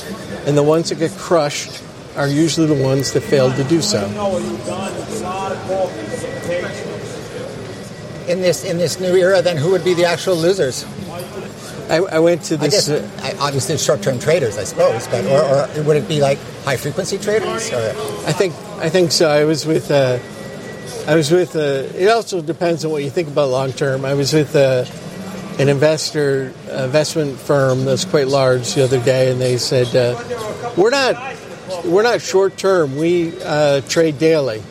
and 0.46 0.56
the 0.56 0.62
ones 0.62 0.90
that 0.90 1.00
get 1.00 1.10
crushed 1.12 1.82
are 2.16 2.28
usually 2.28 2.68
the 2.68 2.80
ones 2.80 3.12
that 3.14 3.22
failed 3.22 3.56
to 3.56 3.64
do 3.64 3.82
so. 3.82 4.06
In 8.28 8.42
this 8.42 8.64
in 8.64 8.78
this 8.78 9.00
new 9.00 9.16
era, 9.16 9.42
then 9.42 9.56
who 9.56 9.70
would 9.72 9.84
be 9.84 9.94
the 9.94 10.04
actual 10.04 10.36
losers? 10.36 10.84
I, 11.90 11.96
I 11.98 12.18
went 12.18 12.42
to 12.44 12.54
I 12.54 12.58
this. 12.58 12.88
guess 12.88 12.90
uh, 12.90 13.20
I- 13.22 13.36
obviously 13.46 13.76
short-term 13.78 14.18
traders, 14.18 14.58
I 14.58 14.64
suppose, 14.64 15.06
but 15.08 15.24
or, 15.26 15.68
or 15.78 15.82
would 15.84 15.96
it 15.96 16.08
be 16.08 16.20
like 16.20 16.38
high-frequency 16.64 17.18
traders? 17.18 17.72
Or 17.72 17.78
I 18.26 18.32
think 18.32 18.54
I 18.78 18.88
think 18.88 19.12
so. 19.12 19.28
I 19.28 19.44
was 19.44 19.64
with 19.66 19.90
uh, 19.90 20.18
I 21.06 21.14
was 21.14 21.30
with 21.30 21.54
uh, 21.56 21.86
it 21.96 22.08
also 22.08 22.40
depends 22.42 22.84
on 22.84 22.90
what 22.90 23.02
you 23.04 23.10
think 23.10 23.28
about 23.28 23.48
long 23.50 23.72
term. 23.72 24.04
I 24.04 24.14
was 24.14 24.32
with 24.32 24.54
uh, 24.56 24.84
an 25.58 25.68
investor 25.68 26.52
investment 26.70 27.38
firm 27.38 27.84
that's 27.84 28.04
quite 28.04 28.28
large 28.28 28.74
the 28.74 28.84
other 28.84 29.00
day, 29.02 29.30
and 29.30 29.40
they 29.40 29.56
said 29.56 29.94
uh, 29.94 30.72
we're 30.76 30.90
not 30.90 31.14
we're 31.84 32.02
not 32.02 32.20
short 32.20 32.56
term. 32.56 32.96
We 32.96 33.32
uh, 33.42 33.80
trade 33.82 34.18
daily. 34.18 34.62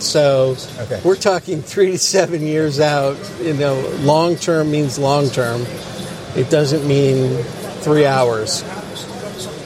So 0.00 0.56
Okay. 0.80 1.00
we're 1.04 1.16
talking 1.16 1.62
three 1.62 1.92
to 1.92 1.98
seven 1.98 2.42
years 2.42 2.80
out. 2.80 3.16
You 3.40 3.54
know, 3.54 3.80
long 4.00 4.36
term 4.36 4.70
means 4.70 4.98
long 4.98 5.30
term. 5.30 5.64
It 6.36 6.50
doesn't 6.50 6.86
mean 6.86 7.42
three 7.80 8.06
hours. 8.06 8.64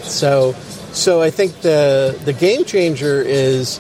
So, 0.03 0.53
so 0.93 1.23
I 1.23 1.31
think 1.31 1.61
the 1.61 2.19
the 2.25 2.33
game 2.33 2.65
changer 2.65 3.21
is 3.23 3.79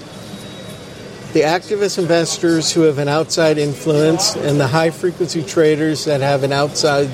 the 1.32 1.40
activist 1.40 1.98
investors 1.98 2.72
who 2.72 2.82
have 2.82 2.98
an 2.98 3.08
outside 3.08 3.58
influence 3.58 4.34
and 4.34 4.58
the 4.58 4.66
high 4.66 4.90
frequency 4.90 5.42
traders 5.42 6.06
that 6.06 6.20
have 6.20 6.42
an 6.42 6.52
outside 6.52 7.10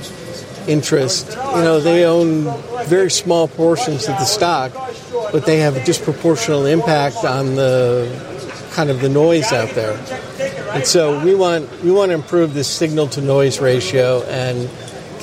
interest. 0.69 1.31
You 1.31 1.63
know, 1.63 1.81
they 1.81 2.05
own 2.05 2.45
very 2.87 3.11
small 3.11 3.49
portions 3.49 4.09
of 4.09 4.17
the 4.17 4.25
stock, 4.25 4.73
but 5.33 5.47
they 5.47 5.59
have 5.59 5.77
a 5.77 5.81
disproportional 5.81 6.71
impact 6.71 7.25
on 7.25 7.55
the 7.57 8.09
kind 8.73 8.91
of 8.91 9.01
the 9.01 9.09
noise 9.09 9.53
out 9.53 9.71
there. 9.71 9.99
And 10.75 10.87
so 10.87 11.25
we 11.25 11.35
want 11.35 11.71
we 11.83 11.91
want 11.91 12.11
to 12.11 12.15
improve 12.15 12.55
this 12.55 12.69
signal 12.69 13.09
to 13.09 13.21
noise 13.21 13.61
ratio 13.61 14.23
and 14.25 14.69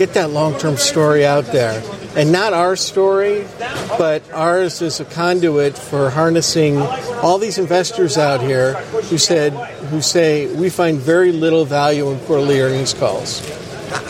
get 0.06 0.16
that 0.16 0.32
long 0.32 0.58
term 0.58 0.78
story 0.78 1.24
out 1.24 1.46
there. 1.52 1.84
And 2.16 2.32
not 2.32 2.54
our 2.54 2.76
story, 2.76 3.46
but 4.00 4.24
ours 4.34 4.82
is 4.82 5.00
a 5.00 5.06
conduit 5.06 5.78
for 5.78 6.10
harnessing 6.10 6.78
all 7.22 7.38
these 7.38 7.60
investors 7.60 8.18
out 8.18 8.42
here 8.42 8.74
who 9.10 9.20
said 9.20 9.54
who 9.92 10.02
say 10.02 10.52
we 10.56 10.72
find 10.72 10.98
very 10.98 11.32
little 11.32 11.66
value 11.66 12.10
in 12.10 12.20
quarterly 12.22 12.60
earnings 12.62 12.96
calls. 12.96 13.48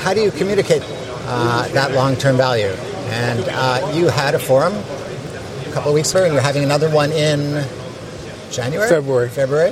how 0.03 0.13
do 0.13 0.21
you 0.21 0.31
communicate 0.31 0.81
uh, 1.27 1.67
that 1.73 1.91
long-term 1.91 2.37
value? 2.37 2.73
And 3.11 3.43
uh, 3.49 3.91
you 3.93 4.07
had 4.07 4.33
a 4.33 4.39
forum 4.39 4.73
a 4.73 5.71
couple 5.73 5.89
of 5.89 5.95
weeks 5.95 6.11
ago, 6.11 6.23
and 6.23 6.31
you're 6.31 6.41
having 6.41 6.63
another 6.63 6.89
one 6.89 7.11
in 7.11 7.67
January, 8.49 8.89
February. 8.89 9.27
February. 9.27 9.71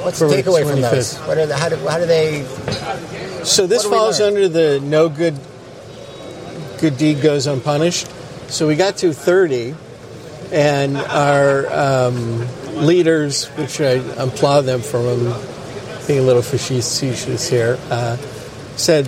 What's 0.00 0.20
February 0.20 0.40
the 0.40 0.50
takeaway 0.50 0.70
from 0.70 0.80
those? 0.80 1.18
What 1.18 1.36
are 1.36 1.46
the, 1.46 1.56
how, 1.56 1.68
do, 1.68 1.76
how 1.86 1.98
do 1.98 2.06
they? 2.06 3.33
So 3.44 3.66
this 3.66 3.84
What 3.84 3.90
do 3.90 3.90
we 3.90 3.96
falls 3.96 4.20
under 4.20 4.48
the 4.48 4.80
no 4.80 5.08
good 5.08 5.38
good 6.80 6.96
deed 6.96 7.22
goes 7.22 7.46
unpunished. 7.46 8.08
So 8.48 8.66
we 8.66 8.74
got 8.74 8.96
to 8.98 9.12
30, 9.12 9.74
and 10.52 10.96
our 10.96 11.66
um, 11.72 12.46
leaders, 12.74 13.46
which 13.56 13.80
I 13.80 14.00
applaud 14.16 14.62
them 14.62 14.80
for 14.80 15.02
them 15.02 15.34
being 16.06 16.20
a 16.20 16.22
little 16.22 16.42
facetious 16.42 17.48
here, 17.48 17.78
uh, 17.90 18.16
said, 18.76 19.06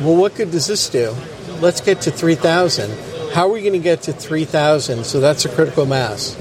"Well, 0.00 0.16
what 0.16 0.34
good 0.34 0.50
does 0.50 0.66
this 0.66 0.88
do? 0.88 1.14
Let's 1.60 1.80
get 1.80 2.02
to 2.02 2.10
3,000. 2.10 2.90
How 3.32 3.48
are 3.48 3.52
we 3.52 3.60
going 3.60 3.72
to 3.72 3.78
get 3.78 4.02
to 4.02 4.12
3,000? 4.12 5.04
So 5.04 5.20
that's 5.20 5.44
a 5.44 5.48
critical 5.48 5.86
mass. 5.86 6.36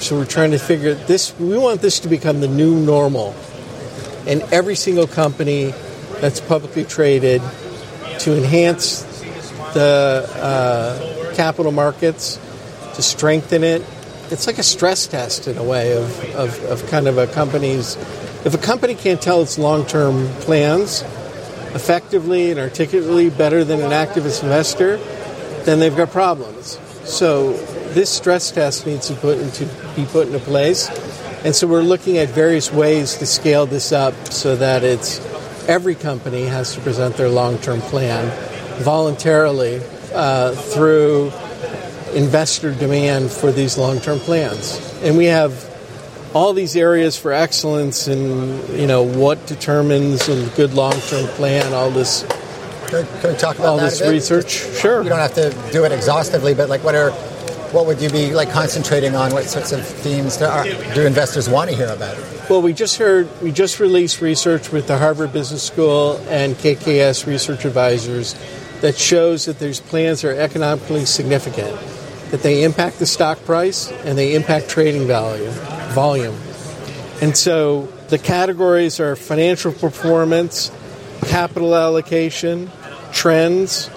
So 0.00 0.18
we're 0.18 0.26
trying 0.26 0.50
to 0.50 0.58
figure 0.58 0.94
this. 0.94 1.38
We 1.38 1.56
want 1.58 1.80
this 1.80 2.00
to 2.00 2.08
become 2.08 2.40
the 2.40 2.48
new 2.48 2.74
normal." 2.80 3.34
and 4.26 4.40
every 4.52 4.76
single 4.76 5.06
company 5.06 5.74
that's 6.22 6.40
publicly 6.40 6.84
traded 6.84 7.42
to 8.20 8.36
enhance 8.36 9.02
the 9.74 10.30
uh, 10.36 11.34
capital 11.34 11.72
markets, 11.72 12.38
to 12.94 13.02
strengthen 13.02 13.64
it. 13.64 13.82
It's 14.30 14.46
like 14.46 14.58
a 14.58 14.62
stress 14.62 15.08
test 15.08 15.48
in 15.48 15.58
a 15.58 15.64
way 15.64 15.96
of, 15.96 16.34
of, 16.36 16.64
of 16.66 16.86
kind 16.88 17.08
of 17.08 17.18
a 17.18 17.26
company's. 17.26 17.96
If 18.44 18.54
a 18.54 18.58
company 18.58 18.94
can't 18.94 19.20
tell 19.20 19.42
its 19.42 19.58
long 19.58 19.84
term 19.84 20.28
plans 20.42 21.02
effectively 21.74 22.52
and 22.52 22.60
articulately 22.60 23.28
better 23.28 23.64
than 23.64 23.80
an 23.80 23.90
activist 23.90 24.44
investor, 24.44 24.98
then 25.64 25.80
they've 25.80 25.96
got 25.96 26.10
problems. 26.10 26.78
So 27.02 27.54
this 27.94 28.10
stress 28.10 28.52
test 28.52 28.86
needs 28.86 29.08
to 29.08 29.14
put 29.14 29.38
into, 29.38 29.64
be 29.96 30.04
put 30.04 30.28
into 30.28 30.38
place. 30.38 30.88
And 31.44 31.52
so 31.52 31.66
we're 31.66 31.82
looking 31.82 32.18
at 32.18 32.28
various 32.28 32.72
ways 32.72 33.16
to 33.16 33.26
scale 33.26 33.66
this 33.66 33.90
up 33.90 34.14
so 34.28 34.54
that 34.54 34.84
it's 34.84 35.18
every 35.68 35.94
company 35.94 36.44
has 36.44 36.74
to 36.74 36.80
present 36.80 37.16
their 37.16 37.28
long-term 37.28 37.80
plan 37.80 38.30
voluntarily 38.82 39.80
uh, 40.14 40.54
through 40.54 41.32
investor 42.14 42.74
demand 42.74 43.30
for 43.30 43.52
these 43.52 43.78
long-term 43.78 44.18
plans. 44.20 44.78
And 45.02 45.16
we 45.16 45.26
have 45.26 45.68
all 46.34 46.52
these 46.52 46.76
areas 46.76 47.16
for 47.16 47.32
excellence 47.32 48.06
and 48.06 48.68
you 48.78 48.86
know 48.86 49.02
what 49.02 49.46
determines 49.46 50.28
a 50.28 50.48
good 50.56 50.74
long-term 50.74 51.26
plan, 51.36 51.72
all 51.74 51.90
this 51.90 52.24
Can, 52.88 53.06
we 53.22 53.38
talk 53.38 53.58
about 53.58 53.68
all 53.68 53.78
this 53.78 54.00
research. 54.02 54.50
Sure. 54.50 55.02
You 55.02 55.08
don't 55.08 55.18
have 55.18 55.34
to 55.34 55.50
do 55.72 55.84
it 55.84 55.92
exhaustively, 55.92 56.54
but 56.54 56.68
like, 56.68 56.84
what 56.84 56.94
are, 56.94 57.10
what 57.72 57.86
would 57.86 58.00
you 58.00 58.10
be 58.10 58.32
like 58.32 58.50
concentrating 58.50 59.16
on? 59.16 59.32
What 59.32 59.44
sorts 59.44 59.72
of 59.72 59.84
themes 59.86 60.36
do, 60.36 60.44
are, 60.44 60.64
do 60.64 61.06
investors 61.06 61.48
want 61.48 61.70
to 61.70 61.76
hear 61.76 61.88
about? 61.88 62.16
Well, 62.50 62.60
we 62.60 62.72
just 62.72 62.98
heard, 62.98 63.28
we 63.40 63.50
just 63.50 63.80
released 63.80 64.20
research 64.20 64.70
with 64.70 64.86
the 64.86 64.98
Harvard 64.98 65.32
Business 65.32 65.62
School 65.62 66.18
and 66.28 66.54
KKS 66.54 67.26
Research 67.26 67.64
Advisors 67.64 68.34
that 68.82 68.98
shows 68.98 69.46
that 69.46 69.58
these 69.58 69.80
plans 69.80 70.22
are 70.22 70.32
economically 70.32 71.06
significant, 71.06 71.74
that 72.30 72.42
they 72.42 72.64
impact 72.64 72.98
the 72.98 73.06
stock 73.06 73.42
price 73.44 73.90
and 74.04 74.18
they 74.18 74.34
impact 74.34 74.68
trading 74.68 75.06
value, 75.06 75.48
volume. 75.94 76.36
And 77.22 77.36
so 77.36 77.86
the 78.08 78.18
categories 78.18 79.00
are 79.00 79.16
financial 79.16 79.72
performance, 79.72 80.70
capital 81.22 81.74
allocation, 81.74 82.70
trends, 83.12 83.88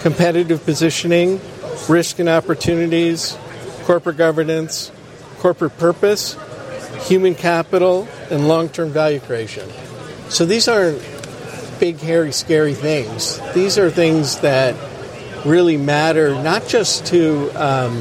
competitive 0.00 0.64
positioning, 0.64 1.40
risk 1.88 2.18
and 2.18 2.28
opportunities, 2.28 3.36
corporate 3.84 4.16
governance, 4.16 4.90
corporate 5.38 5.76
purpose, 5.78 6.36
human 7.06 7.34
capital, 7.34 8.08
and 8.30 8.48
long 8.48 8.68
term 8.68 8.90
value 8.90 9.20
creation. 9.20 9.68
So 10.28 10.44
these 10.44 10.68
aren't 10.68 11.00
big, 11.78 11.98
hairy, 11.98 12.32
scary 12.32 12.74
things. 12.74 13.40
These 13.52 13.78
are 13.78 13.90
things 13.90 14.40
that 14.40 14.74
really 15.44 15.76
matter 15.76 16.30
not 16.42 16.66
just 16.66 17.06
to 17.06 17.50
um, 17.50 17.94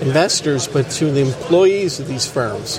investors, 0.00 0.68
but 0.68 0.88
to 0.90 1.10
the 1.10 1.20
employees 1.20 1.98
of 1.98 2.06
these 2.06 2.26
firms. 2.26 2.78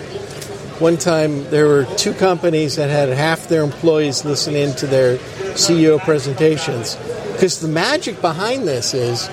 One 0.80 0.98
time, 0.98 1.44
there 1.50 1.68
were 1.68 1.86
two 1.98 2.14
companies 2.14 2.76
that 2.76 2.90
had 2.90 3.10
half 3.10 3.48
their 3.48 3.64
employees 3.64 4.24
listen 4.24 4.56
in 4.56 4.76
to 4.76 4.88
their 4.88 5.18
CEO 5.58 6.00
presentations. 6.00 6.96
Because 7.34 7.60
the 7.60 7.68
magic 7.68 8.22
behind 8.22 8.68
this 8.68 8.94
is 8.94 9.28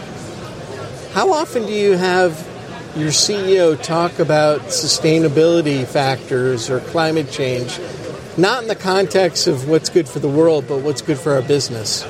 how 1.14 1.33
often 1.33 1.64
do 1.64 1.73
you 1.73 1.92
have 1.92 2.33
your 2.97 3.11
CEO 3.11 3.80
talk 3.80 4.18
about 4.18 4.62
sustainability 4.62 5.87
factors 5.87 6.68
or 6.68 6.80
climate 6.80 7.30
change, 7.30 7.78
not 8.37 8.62
in 8.62 8.68
the 8.68 8.75
context 8.75 9.47
of 9.47 9.68
what's 9.68 9.90
good 9.90 10.09
for 10.09 10.18
the 10.18 10.28
world, 10.28 10.66
but 10.66 10.78
what's 10.78 11.02
good 11.02 11.16
for 11.16 11.35
our 11.35 11.42
business. 11.42 12.02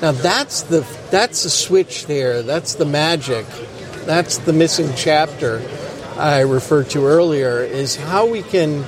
Now 0.00 0.12
that's 0.12 0.62
the 0.62 0.86
that's 1.10 1.42
the 1.42 1.50
switch 1.50 2.06
there. 2.06 2.44
That's 2.44 2.76
the 2.76 2.84
magic. 2.84 3.46
That's 4.06 4.38
the 4.38 4.52
missing 4.52 4.92
chapter 4.94 5.60
I 6.16 6.42
referred 6.42 6.90
to 6.90 7.04
earlier 7.04 7.64
is 7.64 7.96
how 7.96 8.26
we 8.26 8.42
can 8.42 8.84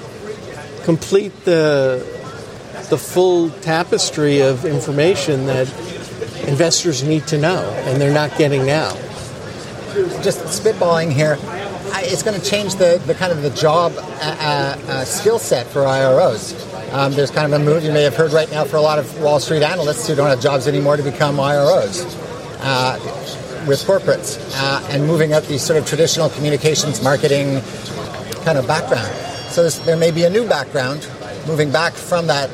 complete 0.84 1.44
the 1.44 1.98
the 2.90 2.98
full 2.98 3.50
tapestry 3.50 4.40
of 4.40 4.64
information 4.64 5.46
that 5.46 5.66
investors 6.52 7.02
need 7.02 7.26
to 7.26 7.38
know 7.38 7.62
and 7.86 7.98
they're 7.98 8.12
not 8.12 8.36
getting 8.36 8.66
now. 8.66 8.92
Just 10.22 10.40
spitballing 10.60 11.10
here, 11.10 11.38
it's 12.04 12.22
going 12.22 12.38
to 12.38 12.46
change 12.46 12.74
the, 12.74 13.02
the 13.06 13.14
kind 13.14 13.32
of 13.32 13.40
the 13.40 13.50
job 13.50 13.92
uh, 13.96 14.02
uh, 14.02 14.92
uh 14.92 15.04
skill 15.04 15.38
set 15.38 15.66
for 15.66 15.80
IROs. 15.80 16.52
Um, 16.92 17.12
there's 17.12 17.30
kind 17.30 17.50
of 17.50 17.58
a 17.58 17.64
move 17.64 17.84
you 17.84 17.92
may 17.92 18.02
have 18.02 18.14
heard 18.14 18.32
right 18.32 18.50
now 18.50 18.64
for 18.64 18.76
a 18.76 18.82
lot 18.82 18.98
of 18.98 19.20
Wall 19.22 19.40
Street 19.40 19.62
analysts 19.62 20.06
who 20.06 20.14
don't 20.14 20.28
have 20.28 20.42
jobs 20.42 20.68
anymore 20.68 20.98
to 20.98 21.02
become 21.02 21.36
IROs 21.36 22.04
uh, 22.60 22.98
with 23.66 23.80
corporates 23.80 24.38
uh, 24.56 24.86
and 24.90 25.06
moving 25.06 25.32
up 25.32 25.44
these 25.44 25.62
sort 25.62 25.78
of 25.78 25.86
traditional 25.86 26.28
communications 26.28 27.02
marketing 27.02 27.62
kind 28.44 28.58
of 28.58 28.66
background. 28.66 29.10
So 29.48 29.68
there 29.84 29.96
may 29.96 30.10
be 30.10 30.24
a 30.24 30.30
new 30.30 30.46
background 30.46 31.08
moving 31.46 31.70
back 31.72 31.94
from 31.94 32.26
that 32.26 32.50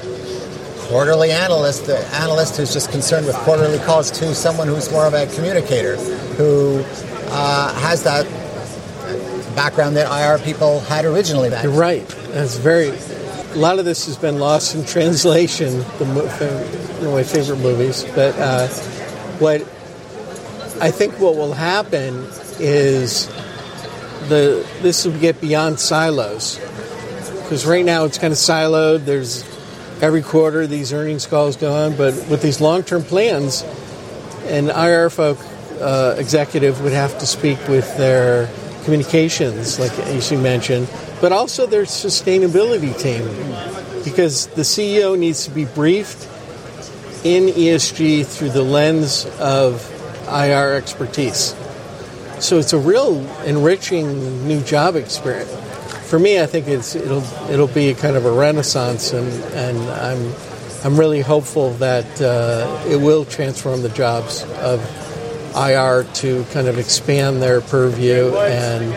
quarterly 0.89 1.31
analyst, 1.31 1.87
the 1.87 1.99
analyst 2.15 2.57
who's 2.57 2.73
just 2.73 2.91
concerned 2.91 3.27
with 3.27 3.37
quarterly 3.37 3.79
calls, 3.79 4.11
to 4.11 4.35
someone 4.35 4.67
who's 4.67 4.91
more 4.91 5.07
of 5.07 5.15
a 5.15 5.27
communicator 5.35 5.97
who 6.37 6.83
uh, 7.31 7.75
has 7.81 8.03
that 8.05 8.25
background 9.55 9.97
that 9.97 10.11
IR 10.11 10.43
people 10.45 10.81
had 10.81 11.05
originally. 11.05 11.51
Back. 11.51 11.65
You're 11.65 11.73
right. 11.73 12.07
That's 12.29 12.57
very. 12.57 12.89
A 12.89 13.57
lot 13.57 13.79
of 13.79 13.85
this 13.85 14.07
has 14.07 14.17
been 14.17 14.39
lost 14.39 14.75
in 14.75 14.85
translation. 14.85 15.79
The 15.99 16.05
one 16.99 17.07
of 17.07 17.13
my 17.13 17.23
favorite 17.23 17.59
movies, 17.59 18.05
but 18.15 18.39
uh, 18.39 18.69
what 19.39 19.63
I 20.81 20.91
think 20.91 21.19
what 21.19 21.37
will 21.37 21.53
happen 21.53 22.27
is 22.61 23.27
the 24.29 24.67
this 24.83 25.05
will 25.05 25.19
get 25.19 25.41
beyond 25.41 25.81
silos 25.81 26.59
because 27.43 27.67
right 27.67 27.85
now 27.85 28.05
it's 28.05 28.19
kind 28.19 28.33
of 28.33 28.39
siloed. 28.39 29.05
There's 29.05 29.43
every 30.01 30.23
quarter 30.23 30.67
these 30.67 30.93
earnings 30.93 31.27
calls 31.27 31.57
go 31.57 31.73
on, 31.75 31.97
but 31.97 32.15
with 32.29 32.43
these 32.43 32.61
long-term 32.61 33.03
plans, 33.03 33.63
an 34.47 34.71
IR 34.71 35.11
folk 35.11 35.39
uh, 35.81 36.15
executive 36.19 36.81
would 36.83 36.93
have 36.93 37.19
to 37.19 37.27
speak 37.27 37.59
with 37.69 37.97
their 37.97 38.49
communications, 38.85 39.79
like 39.79 39.93
as 39.99 40.31
you 40.31 40.39
mentioned, 40.39 40.89
but 41.21 41.33
also 41.33 41.67
their 41.67 41.83
sustainability 41.83 42.97
team, 42.99 43.25
because 44.05 44.47
the 44.49 44.63
CEO 44.63 45.19
needs 45.19 45.45
to 45.45 45.51
be 45.51 45.65
briefed 45.65 46.25
in 47.25 47.47
ESG 47.47 48.25
through 48.25 48.51
the 48.51 48.63
lens 48.63 49.27
of 49.41 49.85
IR 50.29 50.75
expertise. 50.75 51.55
So 52.39 52.59
it's 52.59 52.73
a 52.73 52.79
real 52.79 53.19
enriching 53.45 54.47
new 54.47 54.63
job 54.63 54.95
experience 54.95 55.51
for 56.09 56.19
me, 56.19 56.41
I 56.41 56.47
think 56.47 56.69
it's 56.69 56.95
it'll 56.95 57.25
it'll 57.51 57.69
be 57.69 57.93
kind 57.93 58.17
of 58.17 58.25
a 58.25 58.33
renaissance, 58.33 59.13
and 59.13 59.29
and 59.53 59.79
I'm 59.91 60.33
I'm 60.83 60.99
really 60.99 61.21
hopeful 61.21 61.73
that 61.75 62.21
uh, 62.21 62.83
it 62.89 62.97
will 62.97 63.27
transform 63.27 63.83
the 63.83 63.91
jobs 63.91 64.43
of 64.63 64.81
IR 65.55 66.05
to 66.15 66.45
kind 66.53 66.67
of 66.67 66.79
expand 66.79 67.43
their 67.43 67.61
purview 67.61 68.35
and 68.39 68.95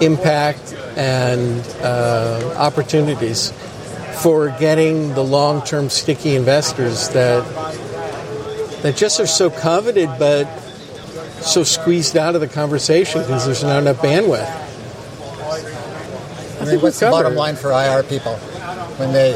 impact 0.00 0.74
and 0.96 1.60
uh, 1.82 2.54
opportunities 2.56 3.52
for 4.22 4.54
getting 4.60 5.14
the 5.14 5.24
long-term 5.24 5.88
sticky 5.88 6.36
investors 6.36 7.08
that 7.10 7.42
that 8.82 8.96
just 8.96 9.18
are 9.18 9.26
so 9.26 9.50
coveted, 9.50 10.08
but 10.20 10.44
so 11.40 11.64
squeezed 11.64 12.16
out 12.16 12.36
of 12.36 12.40
the 12.40 12.48
conversation 12.48 13.22
because 13.22 13.44
there's 13.44 13.64
not 13.64 13.82
enough 13.82 13.98
bandwidth. 13.98 14.69
I 16.60 16.64
mean, 16.66 16.80
what's 16.80 17.00
the 17.00 17.10
bottom 17.10 17.34
line 17.34 17.56
for 17.56 17.72
IR 17.72 18.02
people 18.02 18.34
when 18.98 19.12
they 19.12 19.34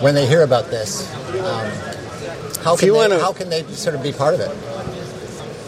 when 0.00 0.14
they 0.14 0.26
hear 0.26 0.42
about 0.42 0.70
this? 0.70 1.10
Um, 1.14 1.70
how, 2.62 2.76
can 2.76 2.88
they, 2.88 2.90
wanna, 2.90 3.18
how 3.18 3.32
can 3.32 3.48
they 3.48 3.62
sort 3.64 3.94
of 3.94 4.02
be 4.02 4.12
part 4.12 4.34
of 4.34 4.40
it? 4.40 4.50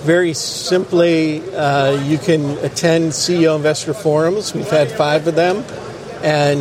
Very 0.04 0.34
simply, 0.34 1.40
uh, 1.54 1.92
you 2.02 2.18
can 2.18 2.58
attend 2.58 3.12
CEO 3.12 3.56
investor 3.56 3.94
forums. 3.94 4.52
We've 4.52 4.68
had 4.68 4.90
five 4.90 5.26
of 5.26 5.34
them, 5.36 5.64
and 6.22 6.60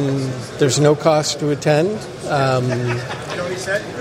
there's 0.59 0.79
no 0.79 0.95
cost 0.95 1.39
to 1.39 1.49
attend. 1.49 1.97
Um, 2.27 2.71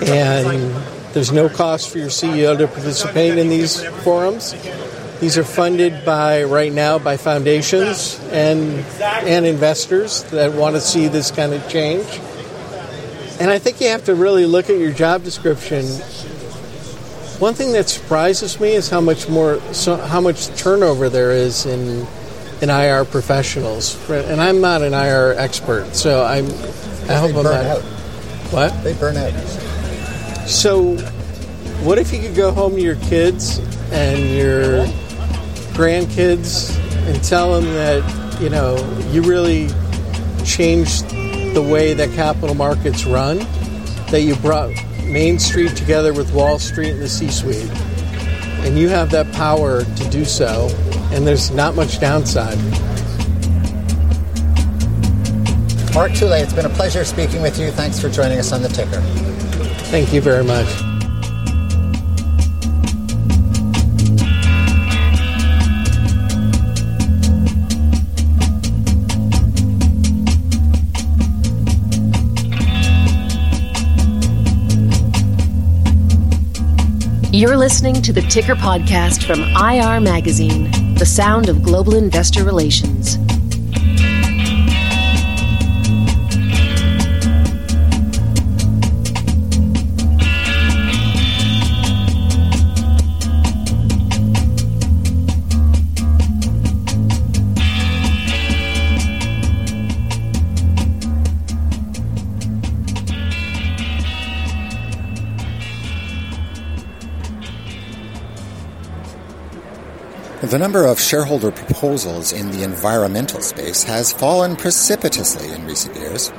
and 0.03 0.75
there's 1.13 1.33
no 1.33 1.49
cost 1.49 1.91
for 1.91 1.99
your 1.99 2.09
CEO 2.09 2.57
to 2.57 2.69
participate 2.69 3.39
in 3.39 3.49
these 3.49 3.83
forums. 4.05 4.55
These 5.21 5.37
are 5.37 5.45
funded 5.45 6.03
by 6.07 6.45
right 6.45 6.73
now 6.73 6.99
by 6.99 7.19
foundations 7.19 8.19
and 8.33 8.81
and 9.03 9.45
investors 9.45 10.23
that 10.31 10.55
want 10.55 10.77
to 10.77 10.81
see 10.81 11.09
this 11.09 11.31
kind 11.31 11.53
of 11.53 11.69
change. 11.69 12.07
And 13.39 13.51
I 13.51 13.59
think 13.59 13.83
you 13.83 13.89
have 13.89 14.05
to 14.05 14.15
really 14.15 14.47
look 14.47 14.71
at 14.71 14.79
your 14.79 14.93
job 14.93 15.23
description. 15.23 15.85
One 17.39 17.53
thing 17.53 17.73
that 17.73 17.91
surprises 17.91 18.59
me 18.61 18.73
is 18.73 18.89
how 18.89 19.03
much 19.03 19.29
more 19.29 19.61
so 19.73 19.97
how 19.97 20.23
much 20.23 20.47
turnover 20.57 21.11
there 21.11 21.33
is 21.33 21.67
in 21.67 22.07
in 22.63 22.71
IR 22.71 23.05
professionals. 23.05 23.99
And 24.09 24.41
I'm 24.41 24.63
not 24.63 24.81
an 24.81 24.95
IR 24.95 25.35
expert, 25.37 25.95
so 25.95 26.25
I'm 26.25 26.47
I 27.11 27.17
hope 27.17 27.37
I'm 27.37 27.45
not. 27.45 27.67
Out. 27.67 27.83
What? 28.53 28.85
They 28.85 28.95
burn 28.95 29.19
out. 29.19 29.33
So 30.49 30.97
what 31.85 31.99
if 31.99 32.11
you 32.11 32.21
could 32.21 32.35
go 32.35 32.53
home 32.53 32.77
to 32.77 32.81
your 32.81 32.97
kids 32.97 33.59
and 33.91 34.35
your 34.35 34.87
grandkids 35.73 36.77
and 37.07 37.23
tell 37.23 37.61
them 37.61 37.65
that 37.75 38.41
you 38.41 38.49
know 38.49 38.77
you 39.11 39.23
really 39.23 39.69
changed 40.45 41.09
the 41.55 41.63
way 41.63 41.95
that 41.95 42.13
capital 42.15 42.55
markets 42.55 43.05
run, 43.05 43.39
that 44.11 44.23
you 44.23 44.37
brought 44.37 44.71
Main 45.05 45.39
Street 45.39 45.77
together 45.77 46.13
with 46.13 46.33
Wall 46.33 46.59
Street 46.59 46.91
and 46.91 47.03
the 47.03 47.09
C-suite, 47.09 47.71
and 48.65 48.79
you 48.79 48.89
have 48.89 49.11
that 49.11 49.33
power 49.33 49.83
to 49.85 50.11
do 50.11 50.25
so, 50.25 50.69
and 51.13 51.27
there's 51.27 51.51
not 51.51 51.75
much 51.75 52.01
downside. 52.01 52.59
Mark 55.93 56.13
Tulay, 56.13 56.43
it's 56.43 56.53
been 56.53 56.67
a 56.67 56.71
pleasure 56.71 57.05
speaking 57.05 57.43
with 57.43 57.59
you. 57.59 57.73
Thanks 57.73 57.99
for 57.99 58.09
joining 58.09 58.39
us 58.39 58.53
on 58.53 58.63
the 58.63 58.69
ticker. 58.69 59.01
Thank 59.91 60.13
you 60.13 60.21
very 60.21 60.45
much. 60.45 60.90
You're 77.33 77.57
listening 77.57 78.03
to 78.03 78.13
the 78.13 78.23
Ticker 78.23 78.57
Podcast 78.57 79.25
from 79.25 79.43
IR 79.55 80.01
Magazine, 80.01 80.69
the 80.95 81.07
sound 81.07 81.49
of 81.49 81.63
global 81.63 81.95
investor 81.95 82.43
relations. 82.43 83.20
The 110.51 110.59
number 110.59 110.85
of 110.85 110.99
shareholder 110.99 111.53
proposals 111.53 112.33
in 112.33 112.51
the 112.51 112.65
environmental 112.65 113.41
space 113.41 113.85
has 113.85 114.13
fallen 114.13 114.57
precipitously 114.57 115.49
in 115.53 115.65
recent 115.65 115.95
years. 115.95 116.31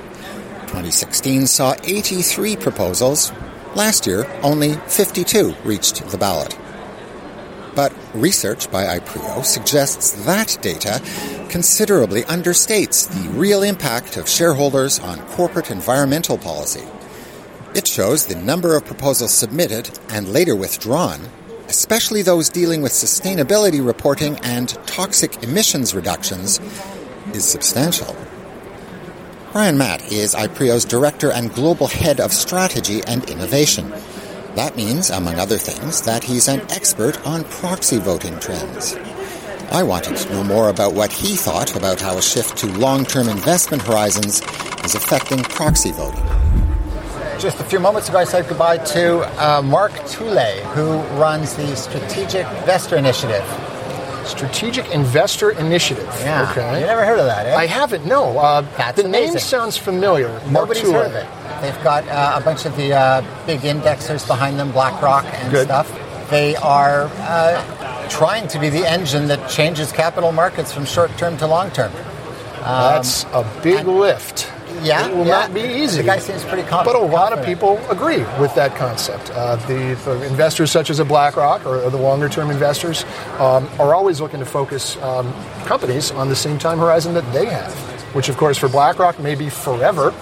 2016 0.67 1.47
saw 1.47 1.75
83 1.81 2.57
proposals. 2.57 3.31
Last 3.73 4.05
year, 4.05 4.29
only 4.43 4.73
52 4.73 5.55
reached 5.63 6.05
the 6.09 6.17
ballot. 6.17 6.57
But 7.73 7.93
research 8.13 8.69
by 8.69 8.99
IPREO 8.99 9.45
suggests 9.45 10.11
that 10.25 10.57
data 10.61 11.01
considerably 11.47 12.23
understates 12.23 13.07
the 13.07 13.29
real 13.29 13.63
impact 13.63 14.17
of 14.17 14.27
shareholders 14.27 14.99
on 14.99 15.25
corporate 15.27 15.71
environmental 15.71 16.37
policy. 16.37 16.83
It 17.73 17.87
shows 17.87 18.25
the 18.25 18.35
number 18.35 18.75
of 18.75 18.83
proposals 18.83 19.33
submitted 19.33 19.97
and 20.09 20.33
later 20.33 20.53
withdrawn 20.53 21.29
especially 21.71 22.21
those 22.21 22.49
dealing 22.49 22.81
with 22.81 22.91
sustainability 22.91 23.83
reporting 23.83 24.37
and 24.43 24.67
toxic 24.85 25.41
emissions 25.41 25.95
reductions, 25.95 26.59
is 27.33 27.45
substantial. 27.45 28.13
Brian 29.53 29.77
Matt 29.77 30.11
is 30.11 30.35
IPREO's 30.35 30.83
Director 30.83 31.31
and 31.31 31.53
Global 31.53 31.87
Head 31.87 32.19
of 32.19 32.33
Strategy 32.33 33.01
and 33.07 33.23
Innovation. 33.29 33.89
That 34.55 34.75
means, 34.75 35.09
among 35.09 35.35
other 35.35 35.57
things, 35.57 36.01
that 36.01 36.25
he's 36.25 36.49
an 36.49 36.59
expert 36.71 37.25
on 37.25 37.45
proxy 37.45 37.99
voting 37.99 38.37
trends. 38.41 38.93
I 39.71 39.83
wanted 39.83 40.17
to 40.17 40.29
know 40.29 40.43
more 40.43 40.67
about 40.67 40.93
what 40.93 41.13
he 41.13 41.37
thought 41.37 41.77
about 41.77 42.01
how 42.01 42.17
a 42.17 42.21
shift 42.21 42.57
to 42.57 42.67
long-term 42.67 43.29
investment 43.29 43.83
horizons 43.83 44.41
is 44.83 44.95
affecting 44.95 45.41
proxy 45.43 45.93
voting. 45.93 46.30
Just 47.41 47.59
a 47.59 47.63
few 47.63 47.79
moments 47.79 48.07
ago, 48.07 48.19
I 48.19 48.23
said 48.23 48.47
goodbye 48.47 48.77
to 48.77 49.21
uh, 49.43 49.63
Mark 49.63 49.91
Tulay, 50.05 50.59
who 50.75 50.97
runs 51.19 51.55
the 51.55 51.75
Strategic 51.75 52.45
Investor 52.59 52.97
Initiative. 52.97 53.43
Strategic 54.25 54.87
Investor 54.91 55.49
Initiative. 55.49 56.05
Yeah. 56.19 56.47
Okay. 56.51 56.81
You 56.81 56.85
never 56.85 57.03
heard 57.03 57.17
of 57.17 57.25
that, 57.25 57.47
eh? 57.47 57.55
I 57.55 57.65
haven't. 57.65 58.05
No. 58.05 58.37
Uh, 58.37 58.61
That's 58.77 59.01
the 59.01 59.07
name 59.07 59.35
sounds 59.39 59.75
familiar. 59.75 60.29
Mark 60.29 60.51
Nobody's 60.69 60.83
Tulay. 60.83 60.93
heard 60.93 61.05
of 61.07 61.15
it. 61.15 61.61
They've 61.63 61.83
got 61.83 62.07
uh, 62.09 62.39
a 62.39 62.45
bunch 62.45 62.65
of 62.67 62.75
the 62.77 62.93
uh, 62.93 63.45
big 63.47 63.61
indexers 63.61 64.27
behind 64.27 64.59
them, 64.59 64.71
BlackRock 64.71 65.25
and 65.25 65.51
Good. 65.51 65.65
stuff. 65.65 65.89
They 66.29 66.55
are 66.57 67.09
uh, 67.21 68.07
trying 68.09 68.47
to 68.49 68.59
be 68.59 68.69
the 68.69 68.87
engine 68.87 69.27
that 69.29 69.49
changes 69.49 69.91
capital 69.91 70.31
markets 70.31 70.71
from 70.71 70.85
short 70.85 71.09
term 71.17 71.37
to 71.37 71.47
long 71.47 71.71
term. 71.71 71.91
That's 72.61 73.23
a 73.33 73.43
big 73.63 73.87
lift. 73.87 74.50
Yeah, 74.83 75.07
it 75.07 75.15
will 75.15 75.25
yeah. 75.25 75.31
not 75.31 75.53
be 75.53 75.61
easy. 75.61 76.01
The 76.01 76.07
guy 76.07 76.19
seems 76.19 76.43
pretty 76.43 76.63
confident. 76.63 77.01
But 77.01 77.09
a 77.09 77.11
lot 77.13 77.33
of 77.37 77.45
people 77.45 77.77
agree 77.89 78.23
with 78.39 78.53
that 78.55 78.75
concept. 78.75 79.29
Uh, 79.31 79.55
the, 79.67 79.99
the 80.05 80.25
investors, 80.27 80.71
such 80.71 80.89
as 80.89 80.99
a 80.99 81.05
BlackRock 81.05 81.65
or, 81.65 81.81
or 81.81 81.89
the 81.89 81.97
longer-term 81.97 82.49
investors, 82.49 83.05
um, 83.39 83.69
are 83.79 83.93
always 83.93 84.21
looking 84.21 84.39
to 84.39 84.45
focus 84.45 84.97
um, 84.97 85.31
companies 85.65 86.11
on 86.11 86.29
the 86.29 86.35
same 86.35 86.57
time 86.57 86.79
horizon 86.79 87.13
that 87.13 87.31
they 87.33 87.45
have. 87.45 87.73
Which, 88.15 88.27
of 88.27 88.37
course, 88.37 88.57
for 88.57 88.67
BlackRock 88.67 89.19
may 89.19 89.35
be 89.35 89.49
forever. 89.49 90.13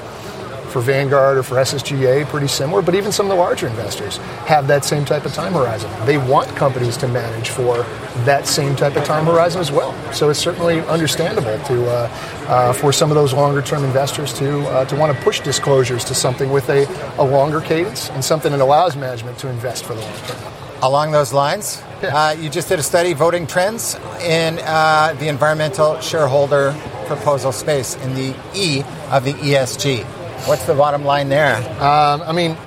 For 0.70 0.82
Vanguard 0.82 1.38
or 1.38 1.44
for 1.44 1.56
SSGA, 1.56 2.26
pretty 2.28 2.48
similar. 2.48 2.82
But 2.82 2.96
even 2.96 3.12
some 3.12 3.26
of 3.26 3.30
the 3.32 3.36
larger 3.36 3.68
investors 3.68 4.18
have 4.48 4.68
that 4.68 4.86
same 4.86 5.04
type 5.04 5.26
of 5.26 5.34
time 5.34 5.54
horizon. 5.54 5.90
They 6.06 6.18
want 6.18 6.48
companies 6.56 6.96
to 6.98 7.08
manage 7.08 7.50
for 7.50 7.78
that 8.26 8.46
same 8.48 8.76
type 8.76 8.96
of 8.96 9.04
time 9.04 9.26
horizon 9.26 9.62
as 9.62 9.72
well. 9.72 9.94
So 10.14 10.30
it's 10.30 10.40
certainly 10.40 10.82
understandable 10.82 11.58
to 11.66 11.86
uh, 11.90 12.10
uh, 12.48 12.74
for 12.74 12.94
some 12.94 13.10
of 13.10 13.16
those 13.16 13.34
longer 13.34 13.62
term 13.62 13.84
investors 13.84 14.32
to 14.40 14.60
uh, 14.70 14.86
to 14.86 14.96
want 14.96 15.16
to 15.18 15.24
push 15.24 15.40
disclosures 15.40 16.04
to 16.06 16.14
something 16.14 16.52
with 16.52 16.70
a, 16.70 16.86
a 17.18 17.24
longer 17.24 17.62
cadence 17.62 18.10
and 18.12 18.24
something 18.24 18.52
that 18.52 18.62
allows 18.62 18.96
management 18.96 19.38
to 19.40 19.50
invest 19.50 19.86
for 19.86 19.96
the 19.96 20.02
long 20.02 20.14
term. 20.28 20.54
Along 20.82 21.12
those 21.12 21.34
lines, 21.34 21.82
Yeah. 22.02 22.16
uh, 22.16 22.32
you 22.32 22.50
just 22.50 22.70
did 22.70 22.80
a 22.80 22.84
study, 22.84 23.12
voting 23.14 23.48
trends 23.48 23.96
in 24.22 24.60
uh, 24.60 25.14
the 25.20 25.28
environmental 25.28 26.00
shareholder 26.00 26.74
proposal 27.08 27.52
space, 27.52 27.96
in 27.98 28.14
the 28.16 28.34
E 28.56 28.84
of 29.12 29.26
the 29.26 29.34
ESG. 29.34 30.06
What's 30.46 30.66
the 30.66 30.74
bottom 30.74 31.04
line 31.04 31.30
there? 31.30 31.58
Um, 31.82 32.22
I 32.22 32.32
mean, 32.32 32.58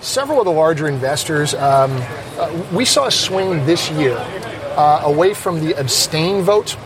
several 0.00 0.40
of 0.40 0.44
the 0.44 0.52
larger 0.52 0.88
investors, 0.88 1.54
um, 1.54 1.92
uh, 2.38 2.64
we 2.72 2.84
saw 2.84 3.06
a 3.06 3.10
swing 3.10 3.64
this 3.64 3.90
year 3.90 4.16
uh, 4.76 5.02
away 5.04 5.34
from 5.34 5.60
the 5.60 5.74
abstain 5.74 6.42
vote 6.42 6.76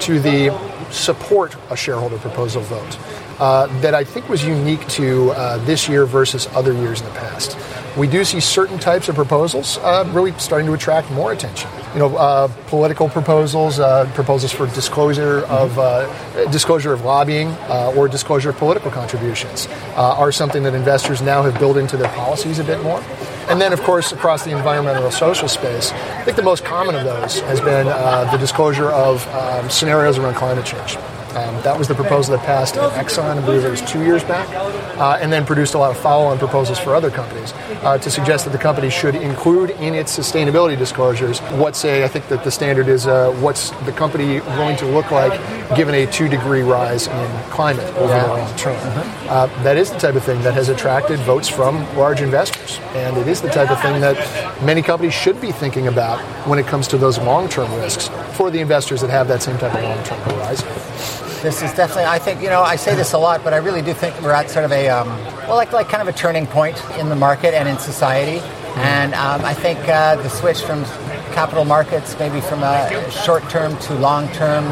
to 0.00 0.18
the 0.18 0.50
support 0.90 1.56
a 1.70 1.76
shareholder 1.76 2.18
proposal 2.18 2.62
vote. 2.62 2.98
Uh, 3.38 3.66
that 3.80 3.94
I 3.94 4.04
think 4.04 4.28
was 4.28 4.44
unique 4.44 4.86
to 4.88 5.30
uh, 5.30 5.56
this 5.64 5.88
year 5.88 6.04
versus 6.04 6.46
other 6.48 6.74
years 6.74 7.00
in 7.00 7.06
the 7.06 7.14
past. 7.14 7.56
We 7.96 8.06
do 8.06 8.22
see 8.22 8.38
certain 8.38 8.78
types 8.78 9.08
of 9.08 9.14
proposals 9.14 9.78
uh, 9.78 10.06
really 10.12 10.32
starting 10.32 10.66
to 10.66 10.74
attract 10.74 11.10
more 11.10 11.32
attention. 11.32 11.70
You 11.92 11.98
know, 11.98 12.16
uh, 12.16 12.46
political 12.68 13.08
proposals, 13.08 13.80
uh, 13.80 14.08
proposals 14.14 14.52
for 14.52 14.66
disclosure 14.68 15.40
of 15.46 15.76
uh, 15.76 16.48
disclosure 16.50 16.92
of 16.92 17.04
lobbying 17.04 17.48
uh, 17.68 17.92
or 17.96 18.06
disclosure 18.06 18.50
of 18.50 18.56
political 18.58 18.92
contributions 18.92 19.66
uh, 19.96 20.14
are 20.16 20.30
something 20.30 20.62
that 20.62 20.74
investors 20.74 21.20
now 21.20 21.42
have 21.42 21.58
built 21.58 21.76
into 21.76 21.96
their 21.96 22.10
policies 22.10 22.60
a 22.60 22.64
bit 22.64 22.80
more. 22.82 23.02
And 23.48 23.60
then, 23.60 23.72
of 23.72 23.82
course, 23.82 24.12
across 24.12 24.44
the 24.44 24.56
environmental 24.56 25.04
and 25.04 25.12
social 25.12 25.48
space, 25.48 25.90
I 25.90 26.22
think 26.22 26.36
the 26.36 26.44
most 26.44 26.64
common 26.64 26.94
of 26.94 27.02
those 27.02 27.40
has 27.40 27.60
been 27.60 27.88
uh, 27.88 28.30
the 28.30 28.38
disclosure 28.38 28.90
of 28.90 29.26
um, 29.34 29.68
scenarios 29.68 30.16
around 30.16 30.34
climate 30.34 30.64
change. 30.64 30.96
Um, 31.34 31.62
that 31.62 31.78
was 31.78 31.86
the 31.86 31.94
proposal 31.94 32.36
that 32.36 32.44
passed 32.44 32.76
at 32.76 32.90
Exxon, 32.92 33.38
I 33.38 33.44
believe 33.44 33.64
it 33.64 33.70
was 33.70 33.82
two 33.82 34.02
years 34.02 34.24
back, 34.24 34.48
uh, 34.98 35.18
and 35.20 35.32
then 35.32 35.46
produced 35.46 35.74
a 35.74 35.78
lot 35.78 35.90
of 35.90 35.96
follow-on 35.96 36.38
proposals 36.38 36.78
for 36.78 36.94
other 36.94 37.10
companies 37.10 37.52
uh, 37.82 37.98
to 37.98 38.10
suggest 38.10 38.44
that 38.44 38.50
the 38.50 38.58
company 38.58 38.90
should 38.90 39.14
include 39.14 39.70
in 39.70 39.94
its 39.94 40.16
sustainability 40.16 40.76
disclosures 40.76 41.38
what 41.52 41.76
say 41.76 42.04
I 42.04 42.08
think 42.08 42.28
that 42.28 42.42
the 42.42 42.50
standard 42.50 42.88
is 42.88 43.06
uh, 43.06 43.30
what's 43.40 43.70
the 43.84 43.92
company 43.92 44.40
going 44.40 44.76
to 44.78 44.86
look 44.86 45.10
like 45.10 45.38
given 45.76 45.94
a 45.94 46.10
two-degree 46.10 46.62
rise 46.62 47.06
in 47.06 47.42
climate 47.50 47.86
over 47.94 48.12
the 48.12 48.26
long 48.26 48.56
term. 48.56 48.76
Uh, 49.28 49.46
that 49.62 49.76
is 49.76 49.90
the 49.90 49.98
type 49.98 50.16
of 50.16 50.24
thing 50.24 50.40
that 50.42 50.54
has 50.54 50.68
attracted 50.68 51.20
votes 51.20 51.48
from 51.48 51.76
large 51.96 52.20
investors, 52.20 52.78
and 52.94 53.16
it 53.16 53.28
is 53.28 53.40
the 53.40 53.50
type 53.50 53.70
of 53.70 53.80
thing 53.80 54.00
that 54.00 54.16
many 54.64 54.82
companies 54.82 55.14
should 55.14 55.40
be 55.40 55.52
thinking 55.52 55.86
about 55.86 56.18
when 56.46 56.58
it 56.58 56.66
comes 56.66 56.88
to 56.88 56.98
those 56.98 57.18
long-term 57.18 57.72
risks 57.74 58.08
for 58.36 58.50
the 58.50 58.58
investors 58.58 59.00
that 59.00 59.10
have 59.10 59.28
that 59.28 59.42
same 59.42 59.56
type 59.58 59.74
of 59.74 59.82
long-term 59.82 60.18
horizon. 60.20 61.19
This 61.42 61.62
is 61.62 61.72
definitely. 61.72 62.04
I 62.04 62.18
think 62.18 62.42
you 62.42 62.48
know. 62.48 62.60
I 62.60 62.76
say 62.76 62.94
this 62.94 63.14
a 63.14 63.18
lot, 63.18 63.42
but 63.42 63.54
I 63.54 63.56
really 63.56 63.80
do 63.80 63.94
think 63.94 64.20
we're 64.20 64.32
at 64.32 64.50
sort 64.50 64.66
of 64.66 64.72
a 64.72 64.90
um, 64.90 65.08
well, 65.48 65.56
like 65.56 65.72
like 65.72 65.88
kind 65.88 66.06
of 66.06 66.08
a 66.08 66.16
turning 66.16 66.46
point 66.46 66.76
in 66.98 67.08
the 67.08 67.16
market 67.16 67.54
and 67.54 67.66
in 67.66 67.78
society. 67.78 68.40
And 68.76 69.14
um, 69.14 69.42
I 69.42 69.54
think 69.54 69.78
uh, 69.88 70.16
the 70.16 70.28
switch 70.28 70.60
from 70.60 70.84
capital 71.32 71.64
markets, 71.64 72.14
maybe 72.18 72.42
from 72.42 72.62
a 72.62 73.10
short-term 73.10 73.76
to 73.78 73.94
long-term 73.94 74.64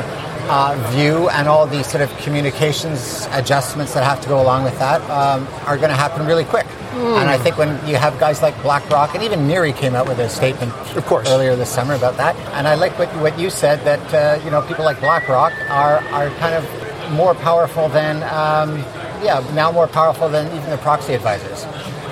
uh, 0.50 0.92
view, 0.92 1.30
and 1.30 1.48
all 1.48 1.66
the 1.66 1.82
sort 1.82 2.02
of 2.02 2.14
communications 2.18 3.26
adjustments 3.32 3.94
that 3.94 4.04
have 4.04 4.20
to 4.20 4.28
go 4.28 4.40
along 4.40 4.64
with 4.64 4.78
that, 4.78 5.00
um, 5.10 5.48
are 5.66 5.76
going 5.76 5.88
to 5.88 5.96
happen 5.96 6.26
really 6.26 6.44
quick. 6.44 6.66
And 6.92 7.28
I 7.28 7.36
think 7.38 7.58
when 7.58 7.68
you 7.86 7.96
have 7.96 8.18
guys 8.18 8.40
like 8.42 8.60
BlackRock 8.62 9.14
and 9.14 9.22
even 9.22 9.46
Neri 9.46 9.72
came 9.72 9.94
out 9.94 10.08
with 10.08 10.18
a 10.18 10.28
statement 10.28 10.72
Of 10.96 11.04
course. 11.06 11.28
earlier 11.28 11.54
this 11.54 11.68
summer 11.70 11.94
about 11.94 12.16
that. 12.16 12.34
And 12.54 12.66
I 12.66 12.74
like 12.74 12.98
what, 12.98 13.08
what 13.16 13.38
you 13.38 13.50
said 13.50 13.84
that 13.84 14.14
uh, 14.14 14.42
you 14.44 14.50
know 14.50 14.62
people 14.62 14.84
like 14.84 14.98
BlackRock 15.00 15.52
are 15.70 15.98
are 16.12 16.30
kind 16.38 16.54
of 16.54 17.12
more 17.12 17.34
powerful 17.34 17.88
than 17.88 18.16
um, 18.24 18.78
yeah 19.22 19.44
now 19.54 19.70
more 19.72 19.86
powerful 19.86 20.28
than 20.28 20.46
even 20.56 20.70
the 20.70 20.78
proxy 20.78 21.14
advisors. 21.14 21.64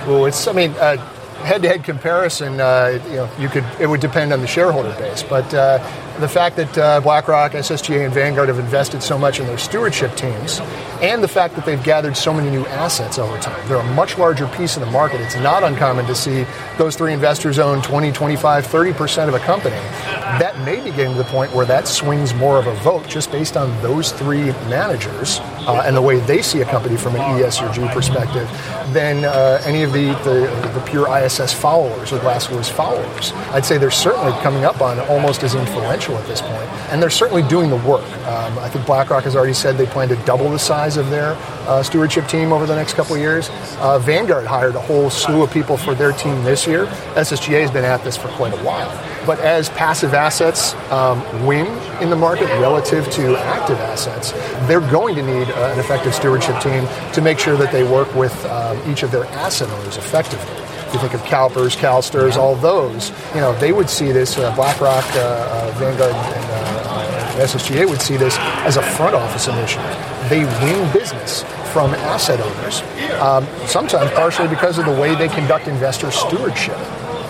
Well, 0.07 0.27
it's 0.27 0.47
I 0.47 0.53
mean, 0.53 0.71
uh, 0.73 0.97
head-to-head 1.45 1.83
comparison. 1.85 2.61
Uh, 2.61 3.01
you 3.07 3.17
know, 3.17 3.31
you 3.39 3.49
could 3.49 3.65
it 3.81 3.87
would 3.89 4.01
depend 4.01 4.33
on 4.33 4.41
the 4.41 4.47
shareholder 4.47 4.93
base, 4.99 5.23
but 5.23 5.53
uh, 5.55 5.79
the 6.21 6.29
fact 6.29 6.57
that 6.57 6.79
uh, 6.79 7.01
BlackRock, 7.01 7.53
SSGA, 7.53 8.05
and 8.05 8.15
Vanguard 8.15 8.49
have 8.49 8.59
invested 8.59 9.03
so 9.03 9.19
much 9.19 9.41
in 9.41 9.47
their 9.47 9.59
stewardship 9.59 10.15
teams, 10.17 10.61
and 11.03 11.23
the 11.23 11.29
fact 11.29 11.55
that 11.57 11.67
they've 11.67 11.83
gathered 11.83 12.17
so 12.17 12.33
many 12.33 12.49
new 12.49 12.65
assets 12.67 13.19
over 13.19 13.39
time, 13.39 13.69
they're 13.69 13.77
a 13.77 13.95
much 13.95 14.17
larger 14.17 14.47
piece 14.49 14.77
of 14.77 14.85
the 14.85 14.91
market. 14.91 15.21
It's 15.21 15.37
not 15.37 15.63
uncommon 15.63 16.07
to 16.07 16.15
see 16.15 16.47
those 16.79 16.97
three 16.97 17.13
investors 17.13 17.59
own 17.59 17.83
20, 17.83 18.13
25, 18.13 18.67
30 18.67 18.93
percent 18.95 19.29
of 19.29 19.35
a 19.35 19.45
company. 19.45 19.77
That 19.77 20.59
may 20.65 20.77
be 20.81 20.91
getting 20.91 21.13
to 21.13 21.19
the 21.19 21.25
point 21.25 21.53
where 21.53 21.67
that 21.67 21.87
swings 21.87 22.35
more 22.35 22.59
of 22.59 22.67
a 22.67 22.75
vote 22.77 23.07
just 23.09 23.31
based 23.31 23.57
on 23.57 23.71
those 23.83 24.13
three 24.13 24.53
managers 24.69 25.39
uh, 25.67 25.83
and 25.85 25.97
the 25.97 26.03
way 26.03 26.21
they 26.21 26.43
see 26.43 26.63
a 26.63 26.65
company 26.65 26.97
from 26.97 27.15
an 27.15 27.21
ESG 27.21 27.93
perspective 27.93 28.49
than 28.93 29.25
uh, 29.25 29.61
any 29.65 29.83
of 29.83 29.93
the, 29.93 30.09
the, 30.25 30.71
the 30.73 30.85
pure 30.87 31.07
ISS 31.15 31.53
followers 31.53 32.13
or 32.13 32.19
Glassdoor's 32.19 32.69
followers. 32.69 33.33
I'd 33.53 33.65
say 33.65 33.79
they're 33.79 33.91
certainly 33.91 34.33
coming 34.43 34.65
up 34.65 34.81
on 34.81 34.99
almost 35.01 35.43
as 35.43 35.55
influential 35.55 36.06
at 36.14 36.27
this 36.27 36.40
point, 36.40 36.69
and 36.90 37.03
they're 37.03 37.11
certainly 37.11 37.42
doing 37.42 37.71
the 37.71 37.77
work. 37.77 38.05
Um, 38.27 38.59
I 38.59 38.69
think 38.69 38.87
BlackRock 38.87 39.25
has 39.25 39.37
already 39.37 39.53
said 39.53 39.77
they 39.77 39.87
plan 39.87 40.09
to 40.09 40.16
double 40.25 40.51
the 40.51 40.59
size 40.59 40.97
of 40.97 41.11
their 41.11 41.33
uh, 41.66 41.83
stewardship 41.83 42.29
team 42.29 42.53
over 42.53 42.66
the 42.66 42.75
next 42.75 42.95
couple 42.95 43.16
years. 43.16 43.49
Uh, 43.79 43.99
Vanguard 43.99 44.47
hired 44.47 44.75
a 44.75 44.81
whole 44.81 45.11
slew 45.11 45.42
of 45.42 45.51
people 45.51 45.77
for 45.77 45.95
their 45.95 46.12
team 46.12 46.42
this 46.45 46.66
year. 46.66 46.87
SSGA 47.14 47.62
has 47.62 47.71
been 47.71 47.85
at 47.85 48.03
this 48.05 48.16
for 48.16 48.29
quite 48.29 48.53
a 48.53 48.64
while. 48.64 48.90
But 49.27 49.40
as 49.40 49.69
passive 49.71 50.14
assets 50.14 50.75
um, 50.92 51.21
win 51.45 51.66
in 52.01 52.11
the 52.11 52.16
market 52.16 52.47
relative 52.61 53.11
to 53.12 53.37
active 53.37 53.79
assets, 53.79 54.31
they're 54.69 54.81
going 54.81 55.16
to 55.16 55.23
need 55.23 55.51
uh, 55.51 55.73
an 55.73 55.81
effective 55.81 56.14
stewardship 56.14 56.61
team 56.61 56.87
to 57.12 57.21
make 57.21 57.38
sure 57.38 57.57
that 57.57 57.73
they 57.73 57.83
work 57.83 58.14
with 58.14 58.33
um, 58.47 58.79
each 58.90 59.03
of 59.03 59.11
their 59.11 59.25
asset 59.27 59.69
owners 59.69 59.97
effectively. 59.97 60.66
If 60.87 60.94
you 60.94 61.01
think 61.01 61.14
of 61.14 61.22
CalPERS, 61.22 61.77
CalSTRS, 61.77 62.37
all 62.37 62.55
those, 62.55 63.11
you 63.35 63.40
know, 63.40 63.55
they 63.59 63.72
would 63.72 63.90
see 63.90 64.12
this, 64.12 64.38
uh, 64.38 64.55
BlackRock, 64.55 65.05
uh, 65.16 65.18
uh, 65.18 65.75
Vanguard, 65.79 66.14
and 66.14 66.44
uh, 66.51 67.44
SSGA 67.44 67.88
would 67.88 68.01
see 68.01 68.16
this 68.16 68.37
as 68.38 68.77
a 68.77 68.83
front 68.83 69.14
office 69.14 69.49
initiative. 69.49 69.85
They 70.31 70.44
win 70.64 70.90
business 70.92 71.42
from 71.72 71.92
asset 71.94 72.40
owners, 72.40 72.81
um, 73.20 73.46
sometimes 73.66 74.11
partially 74.12 74.49
because 74.49 74.79
of 74.79 74.87
the 74.87 74.92
way 74.92 75.14
they 75.14 75.29
conduct 75.29 75.68
investor 75.68 76.11
stewardship. 76.11 76.77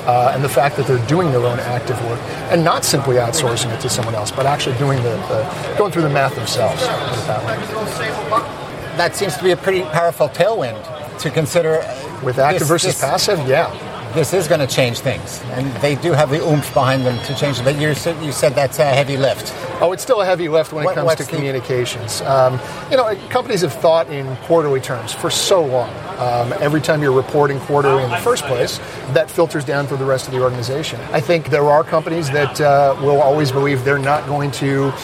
Uh, 0.07 0.31
and 0.33 0.45
the 0.45 0.49
fact 0.49 0.77
that 0.77 0.87
they're 0.87 1.05
doing 1.09 1.33
their 1.33 1.45
own 1.45 1.59
active 1.59 2.01
work 2.05 2.21
and 2.53 2.63
not 2.63 2.85
simply 2.85 3.17
outsourcing 3.17 3.75
it 3.75 3.81
to 3.81 3.89
someone 3.89 4.15
else, 4.15 4.31
but 4.31 4.47
actually 4.47 4.79
doing 4.79 5.03
the, 5.03 5.17
the 5.27 5.75
going 5.77 5.91
through 5.91 6.03
the 6.03 6.09
math 6.09 6.33
themselves. 6.37 6.81
that. 6.87 8.97
That 8.97 9.17
seems 9.17 9.37
to 9.37 9.43
be 9.43 9.51
a 9.51 9.57
pretty 9.57 9.83
powerful 9.83 10.29
tailwind 10.29 10.81
to 11.19 11.31
consider. 11.31 11.83
With 12.23 12.39
active 12.39 12.61
this- 12.61 12.69
versus 12.69 12.95
this- 12.95 13.01
passive, 13.01 13.47
yeah. 13.49 13.71
this 14.15 14.33
is 14.33 14.49
going 14.49 14.61
to 14.61 14.67
change 14.67 15.01
things, 15.01 15.43
and 15.53 15.71
they 15.83 15.95
do 15.97 16.13
have 16.13 16.31
the 16.31 16.41
oomph 16.47 16.73
behind 16.73 17.05
them 17.05 17.19
to 17.27 17.35
change 17.35 17.59
it. 17.59 17.65
But 17.65 17.77
you 17.79 17.95
said 17.95 18.23
you 18.25 18.33
said 18.33 18.55
that's 18.55 18.79
a 18.79 18.85
heavy 18.85 19.17
lift. 19.17 19.53
Oh, 19.79 19.93
it's 19.93 20.03
still 20.03 20.23
a 20.23 20.25
heavy 20.25 20.49
lift 20.49 20.73
when 20.73 20.87
it 20.87 20.95
comes 20.95 21.15
to 21.17 21.25
the- 21.25 21.31
communications. 21.31 22.23
Um, 22.23 22.59
you 22.91 22.97
know, 22.97 23.15
companies 23.29 23.61
have 23.61 23.75
thought 23.75 24.09
in 24.09 24.35
quarterly 24.47 24.81
terms 24.81 25.13
for 25.13 25.29
so 25.31 25.63
long. 25.63 25.91
Um, 26.19 26.55
every 26.61 26.81
time 26.81 27.03
you're 27.03 27.13
reporting 27.13 27.61
quarterly 27.61 28.03
in 28.03 28.09
the 28.09 28.17
first 28.17 28.45
place, 28.45 28.81
that 29.13 29.31
filters 29.31 29.67
down 29.67 29.87
through 29.87 29.99
the 29.99 30.07
rest 30.07 30.27
of 30.27 30.33
the 30.33 30.41
organization. 30.41 30.99
I 31.13 31.21
think 31.21 31.51
there 31.51 31.69
are 31.69 31.85
companies 31.85 32.31
that 32.31 32.59
uh, 32.59 32.97
will 33.03 33.21
always 33.21 33.53
believe 33.53 33.85
they're 33.85 33.99
not 33.99 34.27
going 34.27 34.51
to 34.53 34.95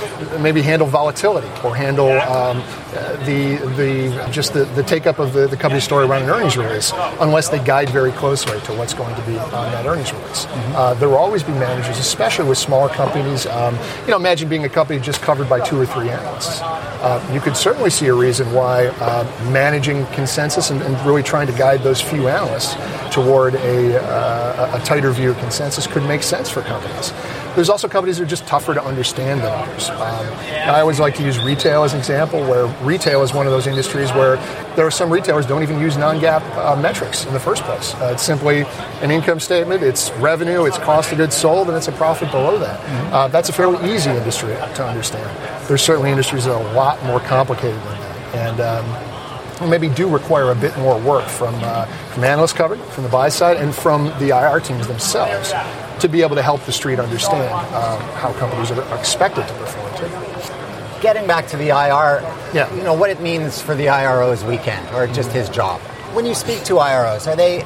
maybe 0.41 0.63
handle 0.63 0.89
volatility 0.89 1.49
or 1.63 1.77
handle 1.77 2.11
um, 2.23 2.63
uh, 2.95 3.17
the 3.25 3.57
the 3.77 4.29
just 4.31 4.53
the, 4.53 4.65
the 4.77 4.83
take 4.83 5.07
up 5.07 5.19
of 5.19 5.33
the, 5.33 5.47
the 5.47 5.57
company 5.57 5.81
story 5.81 6.07
around 6.07 6.23
an 6.23 6.31
earnings 6.31 6.57
release 6.57 6.93
unless 7.21 7.49
they 7.49 7.63
guide 7.65 7.89
very 7.91 8.13
closely 8.13 8.61
to 8.61 8.73
what's 8.75 8.95
going 8.95 9.15
to 9.15 9.23
be 9.23 9.39
on 9.39 9.51
that 9.51 9.87
earnings 9.87 10.13
release. 10.13 10.47
Uh, 10.49 10.95
there 10.95 11.09
will 11.09 11.17
always 11.17 11.43
be 11.43 11.53
managers, 11.53 11.99
especially 11.99 12.49
with 12.49 12.59
smaller 12.59 12.89
companies. 12.89 13.47
Um, 13.47 13.77
you 14.03 14.11
know, 14.11 14.17
imagine 14.17 14.49
being 14.49 14.65
a 14.65 14.69
company 14.69 15.01
just 15.01 15.23
covered 15.23 15.49
by 15.49 15.61
two 15.61 15.81
or 15.81 15.87
three 15.87 16.11
analysts. 16.11 16.61
Uh, 16.63 17.31
you 17.33 17.41
could 17.41 17.57
certainly 17.57 17.91
see 17.91 18.07
a 18.07 18.15
reason 18.15 18.53
why 18.53 18.87
uh, 18.87 19.25
managing 19.51 20.07
consensus 20.07 20.71
and, 20.71 20.81
and 20.83 20.95
really 21.07 21.23
trying 21.23 21.47
to 21.47 21.53
guide 21.55 21.83
those 21.83 22.01
few 22.01 22.29
analysts 22.29 22.75
toward 23.13 23.55
a, 23.57 24.01
uh, 24.01 24.79
a 24.81 24.85
tighter 24.85 25.11
view 25.11 25.31
of 25.31 25.39
consensus 25.39 25.87
could 25.87 26.05
make 26.05 26.23
sense 26.23 26.49
for 26.49 26.63
companies. 26.63 27.13
There's 27.55 27.69
also 27.69 27.87
companies 27.87 28.17
that 28.17 28.25
are 28.25 28.27
just 28.27 28.47
tougher 28.47 28.73
to 28.73 28.83
understand 28.83 29.43
than 29.43 29.53
others. 29.53 29.91
Um, 29.91 29.99
I 29.99 30.81
always 30.81 30.99
like 30.99 31.15
to 31.17 31.23
use 31.23 31.39
retail 31.39 31.85
as 31.85 31.93
an 31.93 31.99
example, 31.99 32.41
where 32.41 32.67
retail 32.83 33.23
is 33.23 33.35
one 33.35 33.47
of 33.47 33.53
those 33.53 33.67
industries 33.67 34.11
where 34.13 34.37
there 34.75 34.87
are 34.87 34.91
some 34.91 35.13
retailers 35.13 35.45
don't 35.45 35.63
even 35.63 35.79
use 35.79 35.99
non-GAAP 35.99 36.41
uh, 36.57 36.81
metrics 36.81 37.27
in 37.27 37.35
the 37.35 37.41
first 37.41 37.63
place. 37.65 37.95
Uh, 37.97 38.13
it's 38.15 38.23
simply 38.23 38.65
an 39.03 39.11
income 39.11 39.39
statement, 39.39 39.83
it's 39.83 40.11
revenue, 40.13 40.65
it's 40.65 40.79
cost 40.79 41.13
of 41.13 41.19
goods 41.19 41.37
sold, 41.37 41.69
and 41.69 41.77
it's 41.77 41.89
a 41.89 41.93
profit 41.93 42.31
below 42.31 42.59
that. 42.59 42.81
Uh, 43.13 43.29
that's 43.29 43.51
a 43.51 43.53
fairly 43.53 43.93
easy 43.93 44.11
industry 44.11 44.55
to 44.75 44.87
understand. 44.87 45.29
There's 45.69 45.83
certainly 45.83 46.11
industries 46.11 46.47
that 46.47 46.55
are 46.55 46.63
a 46.63 46.73
lot 46.73 47.03
more 47.05 47.21
complicated 47.21 47.77
than 47.83 48.01
that, 48.01 48.35
and 48.35 48.61
um, 49.61 49.69
maybe 49.71 49.91
do 49.91 50.09
require 50.09 50.53
a 50.53 50.55
bit 50.55 50.77
more 50.79 50.99
work 50.99 51.29
from 51.29 51.55
uh, 51.63 51.85
from 52.15 52.25
analyst 52.25 52.57
coverage, 52.57 52.81
from 52.93 53.05
the 53.05 53.11
buy 53.11 53.29
side, 53.29 53.59
and 53.59 53.75
from 53.75 54.07
the 54.19 54.31
IR 54.31 54.61
teams 54.61 54.87
themselves 54.87 55.53
to 56.03 56.09
be 56.09 56.23
able 56.23 56.37
to 56.37 56.43
help 56.43 56.63
the 56.65 56.73
street 56.73 56.99
understand 56.99 57.53
um, 57.75 58.01
how 58.19 58.33
companies 58.35 58.71
are, 58.71 58.99
expected 58.99 59.47
to 59.47 59.55
perform. 59.55 59.97
Too. 59.97 61.01
Getting 61.01 61.27
back 61.27 61.47
to 61.49 61.57
the 61.57 61.69
IR, 61.69 62.23
Yeah. 62.53 62.73
you 62.75 62.83
know 62.83 62.95
what 62.95 63.11
it 63.11 63.21
means 63.21 63.61
for 63.61 63.75
the 63.75 63.89
IRO's 63.89 64.45
weekend 64.45 64.87
or 64.95 65.07
just 65.07 65.31
his 65.33 65.49
job. 65.49 65.81
When 66.13 66.27
you 66.27 66.35
speak 66.35 66.65
to 66.65 66.75
IROs, 66.75 67.27
are 67.27 67.37
they 67.37 67.65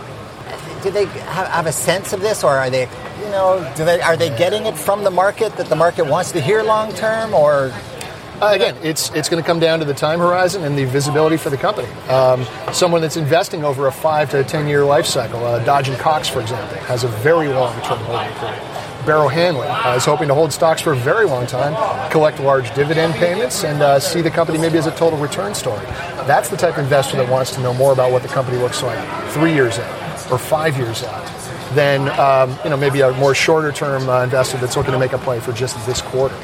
do 0.82 0.90
they 0.90 1.06
have, 1.06 1.48
have 1.48 1.66
a 1.66 1.72
sense 1.72 2.12
of 2.12 2.20
this, 2.20 2.44
or 2.44 2.50
are 2.56 2.70
they, 2.70 2.82
you 3.20 3.30
know, 3.30 3.72
do 3.76 3.84
they 3.84 4.00
are 4.00 4.16
they 4.16 4.28
getting 4.36 4.66
it 4.66 4.76
from 4.76 5.02
the 5.02 5.10
market 5.10 5.56
that 5.56 5.66
the 5.66 5.76
market 5.76 6.06
wants 6.06 6.32
to 6.32 6.40
hear 6.40 6.62
long 6.62 6.92
term, 6.94 7.34
or 7.34 7.72
Uh, 8.40 8.52
again, 8.52 8.76
it's 8.82 9.10
it's 9.14 9.30
going 9.30 9.42
to 9.42 9.46
come 9.46 9.58
down 9.58 9.78
to 9.78 9.84
the 9.86 9.94
time 9.94 10.18
horizon 10.18 10.62
and 10.62 10.76
the 10.76 10.84
visibility 10.84 11.38
for 11.38 11.48
the 11.48 11.56
company. 11.56 11.88
Um, 12.10 12.46
someone 12.70 13.00
that's 13.00 13.16
investing 13.16 13.64
over 13.64 13.86
a 13.86 13.92
five 13.92 14.30
to 14.32 14.44
ten 14.44 14.68
year 14.68 14.84
life 14.84 15.06
cycle, 15.06 15.42
uh, 15.42 15.64
Dodge 15.64 15.88
and 15.88 15.96
Cox, 15.96 16.28
for 16.28 16.42
example, 16.42 16.76
has 16.80 17.02
a 17.02 17.08
very 17.08 17.48
long 17.48 17.72
term 17.82 17.98
holding 18.00 18.30
period. 18.34 18.62
Barrow 19.06 19.28
Hanley 19.28 19.66
uh, 19.66 19.96
is 19.96 20.04
hoping 20.04 20.28
to 20.28 20.34
hold 20.34 20.52
stocks 20.52 20.82
for 20.82 20.92
a 20.92 20.96
very 20.96 21.24
long 21.24 21.46
time, 21.46 22.10
collect 22.10 22.38
large 22.40 22.74
dividend 22.74 23.14
payments, 23.14 23.64
and 23.64 23.80
uh, 23.80 23.98
see 23.98 24.20
the 24.20 24.30
company 24.30 24.58
maybe 24.58 24.76
as 24.76 24.86
a 24.86 24.94
total 24.96 25.18
return 25.18 25.54
story. 25.54 25.84
That's 26.26 26.50
the 26.50 26.56
type 26.58 26.76
of 26.76 26.84
investor 26.84 27.16
that 27.16 27.30
wants 27.30 27.54
to 27.54 27.60
know 27.62 27.72
more 27.72 27.92
about 27.92 28.12
what 28.12 28.20
the 28.20 28.28
company 28.28 28.58
looks 28.58 28.82
like 28.82 29.30
three 29.30 29.54
years 29.54 29.78
out 29.78 30.30
or 30.30 30.38
five 30.38 30.76
years 30.76 31.04
out 31.04 31.24
than 31.74 32.08
um, 32.20 32.58
you 32.64 32.70
know 32.70 32.76
maybe 32.76 33.00
a 33.00 33.12
more 33.12 33.34
shorter 33.34 33.72
term 33.72 34.10
uh, 34.10 34.24
investor 34.24 34.58
that's 34.58 34.76
looking 34.76 34.92
to 34.92 34.98
make 34.98 35.14
a 35.14 35.18
play 35.18 35.40
for 35.40 35.52
just 35.52 35.74
this 35.86 36.02
quarter. 36.02 36.36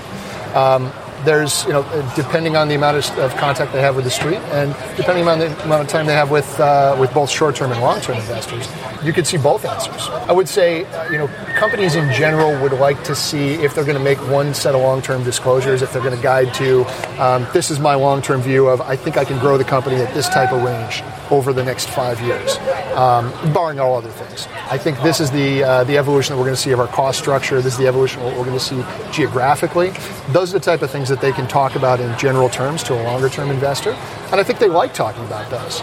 Um, 0.54 0.90
there's, 1.24 1.64
you 1.64 1.72
know, 1.72 1.82
depending 2.16 2.56
on 2.56 2.68
the 2.68 2.74
amount 2.74 2.96
of, 2.96 3.18
of 3.18 3.36
contact 3.36 3.72
they 3.72 3.80
have 3.80 3.96
with 3.96 4.04
the 4.04 4.10
street, 4.10 4.38
and 4.52 4.74
depending 4.96 5.26
on 5.28 5.38
the 5.38 5.46
amount 5.64 5.82
of 5.82 5.88
time 5.88 6.06
they 6.06 6.14
have 6.14 6.30
with 6.30 6.60
uh, 6.60 6.96
with 6.98 7.12
both 7.14 7.30
short-term 7.30 7.72
and 7.72 7.80
long-term 7.80 8.16
investors, 8.16 8.68
you 9.02 9.12
could 9.12 9.26
see 9.26 9.36
both 9.36 9.64
answers. 9.64 10.08
I 10.28 10.32
would 10.32 10.48
say, 10.48 10.84
uh, 10.84 11.10
you 11.10 11.18
know, 11.18 11.28
companies 11.58 11.94
in 11.94 12.12
general 12.12 12.60
would 12.62 12.72
like 12.72 13.02
to 13.04 13.14
see 13.14 13.54
if 13.54 13.74
they're 13.74 13.84
going 13.84 13.98
to 13.98 14.04
make 14.04 14.18
one 14.28 14.54
set 14.54 14.74
of 14.74 14.80
long-term 14.80 15.24
disclosures, 15.24 15.82
if 15.82 15.92
they're 15.92 16.02
going 16.02 16.16
to 16.16 16.22
guide 16.22 16.52
to, 16.54 16.84
um, 17.22 17.46
this 17.52 17.70
is 17.70 17.78
my 17.78 17.94
long-term 17.94 18.42
view 18.42 18.68
of, 18.68 18.80
I 18.80 18.96
think 18.96 19.16
I 19.16 19.24
can 19.24 19.38
grow 19.38 19.58
the 19.58 19.64
company 19.64 19.96
at 19.96 20.12
this 20.14 20.28
type 20.28 20.52
of 20.52 20.62
range 20.62 21.02
over 21.30 21.52
the 21.52 21.64
next 21.64 21.88
five 21.88 22.20
years, 22.20 22.56
um, 22.94 23.32
barring 23.52 23.80
all 23.80 23.96
other 23.96 24.10
things. 24.10 24.46
I 24.70 24.78
think 24.78 25.00
this 25.02 25.20
is 25.20 25.30
the 25.30 25.64
uh, 25.64 25.84
the 25.84 25.98
evolution 25.98 26.34
that 26.34 26.38
we're 26.38 26.46
going 26.46 26.56
to 26.56 26.60
see 26.60 26.72
of 26.72 26.80
our 26.80 26.88
cost 26.88 27.18
structure. 27.18 27.60
This 27.60 27.74
is 27.74 27.78
the 27.78 27.86
evolution 27.86 28.20
of 28.20 28.26
what 28.26 28.36
we're 28.36 28.44
going 28.44 28.58
to 28.58 28.64
see 28.64 28.84
geographically. 29.12 29.92
Those 30.28 30.54
are 30.54 30.58
the 30.58 30.64
type 30.64 30.82
of 30.82 30.90
things 30.90 31.08
that 31.12 31.20
they 31.20 31.30
can 31.32 31.46
talk 31.46 31.74
about 31.76 32.00
in 32.00 32.16
general 32.18 32.48
terms 32.48 32.82
to 32.84 32.94
a 32.94 33.02
longer 33.04 33.28
term 33.28 33.50
investor, 33.50 33.90
and 34.30 34.40
I 34.40 34.42
think 34.42 34.58
they 34.58 34.68
like 34.68 34.94
talking 34.94 35.22
about 35.26 35.48
those. 35.50 35.82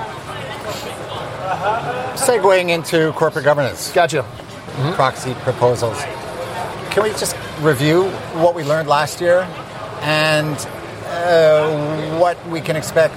segueing 2.19 2.69
into 2.69 3.11
corporate 3.13 3.45
governance, 3.45 3.91
Gotcha. 3.93 4.25
proxy 4.95 5.33
proposals. 5.35 5.97
Can 6.89 7.03
we 7.03 7.09
just 7.11 7.35
review 7.61 8.09
what 8.41 8.55
we 8.55 8.63
learned 8.63 8.87
last 8.89 9.21
year 9.21 9.47
and 10.01 10.55
uh, 11.05 12.17
what 12.19 12.37
we 12.47 12.59
can 12.61 12.75
expect 12.75 13.15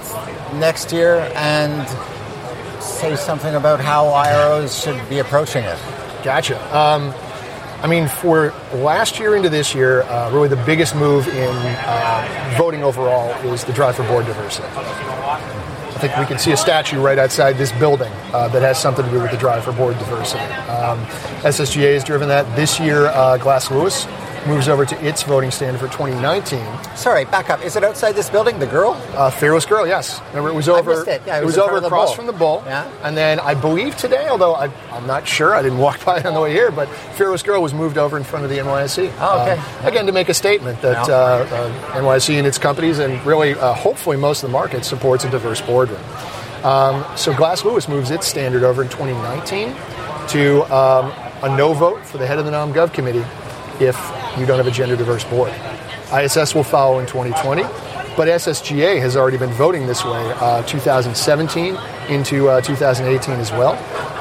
next 0.55 0.91
year, 0.91 1.31
and 1.35 1.87
say 2.81 3.15
something 3.15 3.55
about 3.55 3.79
how 3.79 4.05
IROs 4.05 4.83
should 4.83 5.09
be 5.09 5.19
approaching 5.19 5.63
it? 5.63 5.79
Gotcha. 6.23 6.57
Um, 6.77 7.13
I 7.83 7.87
mean, 7.87 8.07
for 8.07 8.53
last 8.73 9.19
year 9.19 9.35
into 9.35 9.49
this 9.49 9.75
year, 9.75 10.03
uh, 10.03 10.31
really 10.31 10.47
the 10.47 10.63
biggest 10.65 10.95
move 10.95 11.27
in 11.27 11.53
uh, 11.53 12.55
voting 12.57 12.81
overall 12.81 13.29
is 13.51 13.65
the 13.65 13.73
drive 13.73 13.97
for 13.97 14.03
board 14.03 14.25
diversity. 14.25 14.65
I 14.69 15.97
think 15.99 16.15
we 16.15 16.25
can 16.25 16.39
see 16.39 16.53
a 16.53 16.57
statue 16.57 17.01
right 17.01 17.19
outside 17.19 17.57
this 17.57 17.73
building 17.73 18.11
uh, 18.31 18.47
that 18.47 18.61
has 18.61 18.81
something 18.81 19.03
to 19.03 19.11
do 19.11 19.19
with 19.21 19.31
the 19.31 19.37
drive 19.37 19.65
for 19.65 19.73
board 19.73 19.99
diversity. 19.99 20.43
Um, 20.71 20.99
SSGA 21.43 21.93
has 21.93 22.05
driven 22.05 22.29
that. 22.29 22.55
This 22.55 22.79
year, 22.79 23.07
uh, 23.07 23.37
Glass 23.37 23.69
Lewis 23.69 24.05
moves 24.47 24.67
over 24.67 24.85
to 24.85 25.05
its 25.05 25.23
voting 25.23 25.51
standard 25.51 25.79
for 25.79 25.87
2019. 25.87 26.59
Sorry, 26.95 27.25
back 27.25 27.49
up. 27.49 27.63
Is 27.63 27.75
it 27.75 27.83
outside 27.83 28.13
this 28.13 28.29
building? 28.29 28.59
The 28.59 28.67
girl? 28.67 28.91
Uh, 29.13 29.29
Fearless 29.29 29.65
Girl, 29.65 29.87
yes. 29.87 30.19
Remember, 30.29 30.49
it 30.49 30.53
was 30.55 30.67
over. 30.67 31.01
it. 31.09 31.21
Yeah, 31.25 31.37
it 31.37 31.41
it 31.43 31.45
was 31.45 31.55
was 31.57 31.67
over 31.69 31.77
across 31.77 32.09
Bull. 32.09 32.15
from 32.15 32.25
the 32.27 32.33
bull. 32.33 32.61
Yeah. 32.65 32.89
And 33.03 33.15
then 33.15 33.39
I 33.39 33.53
believe 33.53 33.95
today, 33.95 34.27
although 34.27 34.53
I, 34.55 34.65
I'm 34.91 35.07
not 35.07 35.27
sure, 35.27 35.55
I 35.55 35.61
didn't 35.61 35.77
walk 35.79 36.03
by 36.05 36.17
it 36.19 36.25
on 36.25 36.33
the 36.33 36.41
way 36.41 36.51
here, 36.51 36.71
but 36.71 36.87
Fearless 37.15 37.43
Girl 37.43 37.61
was 37.61 37.73
moved 37.73 37.97
over 37.97 38.17
in 38.17 38.23
front 38.23 38.43
of 38.45 38.51
the 38.51 38.57
NYSE. 38.57 39.11
Oh, 39.19 39.41
okay. 39.43 39.57
Uh, 39.59 39.87
again, 39.87 40.05
to 40.07 40.11
make 40.11 40.29
a 40.29 40.33
statement 40.33 40.81
that 40.81 41.07
Yeah. 41.07 41.13
uh, 41.15 41.47
uh, 41.95 42.01
NYSE 42.01 42.37
and 42.37 42.45
its 42.47 42.57
companies, 42.57 42.99
and 42.99 43.25
really, 43.25 43.53
uh, 43.55 43.73
hopefully, 43.73 44.17
most 44.17 44.43
of 44.43 44.49
the 44.49 44.53
market 44.53 44.83
supports 44.85 45.23
a 45.23 45.29
diverse 45.29 45.61
boardroom. 45.61 46.01
Um, 46.63 47.05
so 47.17 47.33
Glass 47.33 47.65
Lewis 47.65 47.87
moves 47.89 48.09
its 48.11 48.25
standard 48.27 48.63
over 48.63 48.83
in 48.83 48.89
2019 48.89 49.75
to 50.29 50.63
um, 50.73 51.11
a 51.43 51.57
no 51.57 51.73
vote 51.73 52.05
for 52.05 52.17
the 52.17 52.25
head 52.25 52.39
of 52.39 52.45
the 52.45 52.51
Nom 52.51 52.73
Gov 52.73 52.93
committee 52.93 53.25
if 53.83 53.97
you 54.37 54.45
don't 54.45 54.57
have 54.57 54.67
a 54.67 54.71
gender 54.71 54.95
diverse 54.95 55.23
board. 55.23 55.53
ISS 56.13 56.53
will 56.53 56.63
follow 56.63 56.99
in 56.99 57.05
2020, 57.05 57.63
but 58.15 58.27
SSGA 58.27 58.99
has 58.99 59.17
already 59.17 59.37
been 59.37 59.51
voting 59.51 59.87
this 59.87 60.03
way 60.05 60.31
uh, 60.35 60.61
2017 60.63 61.77
into 62.09 62.49
uh, 62.49 62.61
2018 62.61 63.35
as 63.35 63.51
well. 63.51 63.73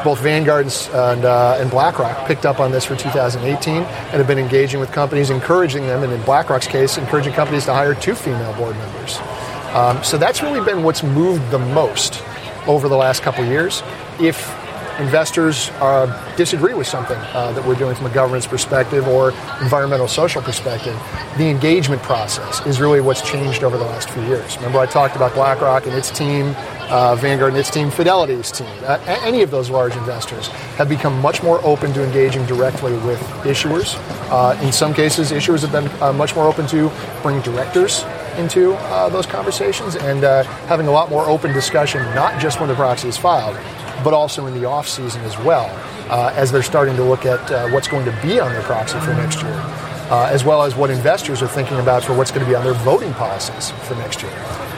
Both 0.04 0.20
Vanguard 0.20 0.66
and, 0.66 1.24
uh, 1.24 1.56
and 1.58 1.70
BlackRock 1.70 2.26
picked 2.26 2.46
up 2.46 2.60
on 2.60 2.72
this 2.72 2.84
for 2.84 2.96
2018 2.96 3.74
and 3.74 3.84
have 3.84 4.26
been 4.26 4.38
engaging 4.38 4.80
with 4.80 4.90
companies, 4.90 5.30
encouraging 5.30 5.86
them, 5.86 6.02
and 6.02 6.12
in 6.12 6.20
BlackRock's 6.22 6.66
case, 6.66 6.98
encouraging 6.98 7.34
companies 7.34 7.66
to 7.66 7.72
hire 7.72 7.94
two 7.94 8.14
female 8.14 8.52
board 8.54 8.76
members. 8.76 9.18
Um, 9.74 10.02
so 10.02 10.18
that's 10.18 10.42
really 10.42 10.64
been 10.64 10.82
what's 10.82 11.02
moved 11.02 11.50
the 11.50 11.58
most 11.58 12.22
over 12.66 12.88
the 12.88 12.96
last 12.96 13.22
couple 13.22 13.44
years. 13.44 13.82
If 14.20 14.50
investors 15.02 15.70
uh, 15.80 16.34
disagree 16.36 16.74
with 16.74 16.86
something 16.86 17.18
uh, 17.18 17.52
that 17.52 17.66
we're 17.66 17.74
doing 17.74 17.94
from 17.94 18.06
a 18.06 18.14
governance 18.14 18.46
perspective 18.46 19.06
or 19.06 19.30
environmental 19.60 20.08
social 20.08 20.40
perspective, 20.40 20.98
the 21.36 21.48
engagement 21.48 22.02
process 22.02 22.64
is 22.66 22.80
really 22.80 23.00
what's 23.00 23.20
changed 23.20 23.64
over 23.64 23.76
the 23.76 23.84
last 23.84 24.08
few 24.10 24.22
years. 24.24 24.56
Remember, 24.56 24.78
I 24.78 24.86
talked 24.86 25.16
about 25.16 25.34
BlackRock 25.34 25.86
and 25.86 25.94
its 25.94 26.10
team, 26.10 26.54
uh, 26.88 27.16
Vanguard 27.16 27.52
and 27.52 27.58
its 27.58 27.70
team, 27.70 27.90
Fidelity's 27.90 28.52
team. 28.52 28.68
Any 29.06 29.42
of 29.42 29.50
those 29.50 29.70
large 29.70 29.96
investors 29.96 30.48
have 30.78 30.88
become 30.88 31.20
much 31.20 31.42
more 31.42 31.60
open 31.64 31.92
to 31.94 32.04
engaging 32.04 32.46
directly 32.46 32.92
with 32.92 33.20
issuers. 33.44 33.96
Uh, 34.30 34.58
in 34.62 34.72
some 34.72 34.94
cases, 34.94 35.32
issuers 35.32 35.62
have 35.62 35.72
been 35.72 35.88
uh, 36.02 36.12
much 36.12 36.34
more 36.36 36.46
open 36.46 36.66
to 36.68 36.90
bring 37.22 37.40
directors 37.42 38.04
into 38.38 38.74
uh, 38.74 39.08
those 39.08 39.26
conversations 39.26 39.96
and 39.96 40.24
uh, 40.24 40.42
having 40.66 40.86
a 40.86 40.90
lot 40.90 41.10
more 41.10 41.26
open 41.26 41.52
discussion, 41.52 42.02
not 42.14 42.40
just 42.40 42.60
when 42.60 42.68
the 42.68 42.74
proxy 42.74 43.08
is 43.08 43.16
filed, 43.16 43.56
but 44.02 44.14
also 44.14 44.46
in 44.46 44.54
the 44.54 44.64
off 44.64 44.88
season 44.88 45.22
as 45.22 45.36
well, 45.38 45.68
uh, 46.10 46.32
as 46.34 46.52
they're 46.52 46.62
starting 46.62 46.96
to 46.96 47.04
look 47.04 47.24
at 47.26 47.50
uh, 47.50 47.68
what's 47.70 47.88
going 47.88 48.04
to 48.04 48.18
be 48.22 48.40
on 48.40 48.52
their 48.52 48.62
proxy 48.62 48.98
for 49.00 49.14
next 49.14 49.42
year, 49.42 49.54
uh, 50.10 50.28
as 50.30 50.44
well 50.44 50.62
as 50.62 50.74
what 50.74 50.90
investors 50.90 51.42
are 51.42 51.48
thinking 51.48 51.78
about 51.78 52.04
for 52.04 52.14
what's 52.16 52.30
going 52.30 52.44
to 52.44 52.48
be 52.48 52.54
on 52.54 52.64
their 52.64 52.74
voting 52.74 53.12
policies 53.14 53.70
for 53.86 53.94
next 53.96 54.22
year. 54.22 54.32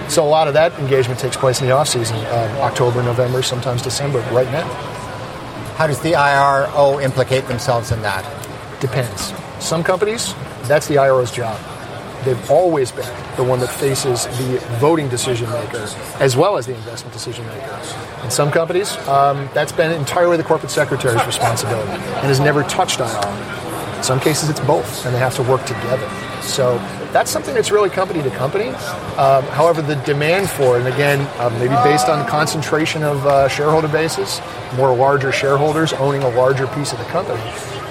So 0.09 0.23
a 0.23 0.29
lot 0.29 0.49
of 0.49 0.55
that 0.55 0.73
engagement 0.79 1.19
takes 1.19 1.37
place 1.37 1.61
in 1.61 1.67
the 1.67 1.73
off 1.73 1.89
season, 1.89 2.17
uh, 2.17 2.59
October, 2.61 3.03
November, 3.03 3.43
sometimes 3.43 3.83
December, 3.83 4.21
right 4.33 4.51
now. 4.53 4.69
How 5.77 5.87
does 5.87 6.01
the 6.01 6.15
IRO 6.15 7.01
implicate 7.01 7.49
themselves 7.49 7.91
in 7.91 8.01
that? 8.03 8.23
Depends. 8.81 9.33
Some 9.65 9.83
companies, 9.83 10.35
that's 10.69 10.87
the 10.87 10.99
IRO's 10.99 11.33
job. 11.33 11.59
They've 12.25 12.51
always 12.51 12.91
been 12.91 13.13
the 13.37 13.45
one 13.45 13.61
that 13.61 13.69
faces 13.69 14.27
the 14.39 14.59
voting 14.79 15.09
decision 15.09 15.51
maker 15.51 15.87
as 16.21 16.37
well 16.37 16.57
as 16.57 16.67
the 16.67 16.75
investment 16.75 17.13
decision 17.13 17.47
maker. 17.47 17.81
In 18.23 18.31
some 18.31 18.51
companies, 18.51 18.97
um, 19.09 19.49
that's 19.53 19.73
been 19.73 19.93
entirely 19.93 20.37
the 20.37 20.45
corporate 20.45 20.71
secretary's 20.71 21.25
responsibility 21.27 21.91
and 21.91 22.27
has 22.27 22.41
never 22.41 22.63
touched 22.65 23.01
IR. 23.01 23.97
In 23.97 24.03
some 24.03 24.21
cases, 24.21 24.49
it's 24.49 24.61
both, 24.61 25.05
and 25.05 25.15
they 25.15 25.19
have 25.19 25.35
to 25.37 25.43
work 25.43 25.65
together. 25.67 26.09
So 26.43 26.79
that's 27.13 27.31
something 27.31 27.55
that's 27.55 27.71
really 27.71 27.91
company 27.91 28.23
to 28.23 28.31
company. 28.31 28.69
Um, 29.17 29.45
however, 29.45 29.83
the 29.83 29.97
demand 29.97 30.51
for 30.51 30.79
and 30.79 30.89
again, 30.89 31.21
uh, 31.39 31.51
maybe 31.59 31.75
based 31.85 32.09
on 32.09 32.27
concentration 32.27 33.03
of 33.03 33.25
uh, 33.27 33.49
shareholder 33.49 33.89
bases, 33.89 34.41
more 34.77 34.95
larger 34.95 35.31
shareholders 35.33 35.93
owning 35.95 36.23
a 36.23 36.29
larger 36.31 36.67
piece 36.69 36.93
of 36.93 36.99
the 36.99 37.05
company, 37.05 37.41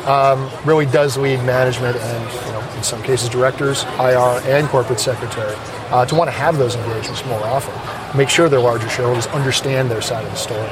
um, 0.06 0.50
really 0.66 0.86
does 0.86 1.18
lead 1.18 1.38
management 1.46 1.96
and, 1.96 2.46
you 2.46 2.52
know, 2.52 2.63
in 2.84 2.88
some 2.90 3.02
cases, 3.02 3.30
directors, 3.30 3.84
IR, 3.98 4.42
and 4.46 4.68
corporate 4.68 5.00
secretary 5.00 5.56
uh, 5.90 6.06
to 6.06 6.16
want 6.16 6.28
to 6.28 6.32
have 6.34 6.58
those 6.58 6.76
engagements 6.76 7.26
more 7.26 7.40
often. 7.46 7.74
Make 8.18 8.28
sure 8.30 8.50
their 8.50 8.60
larger 8.60 8.90
shareholders 8.90 9.26
understand 9.28 9.90
their 9.90 10.02
side 10.02 10.26
of 10.26 10.32
the 10.32 10.38
story. 10.38 10.68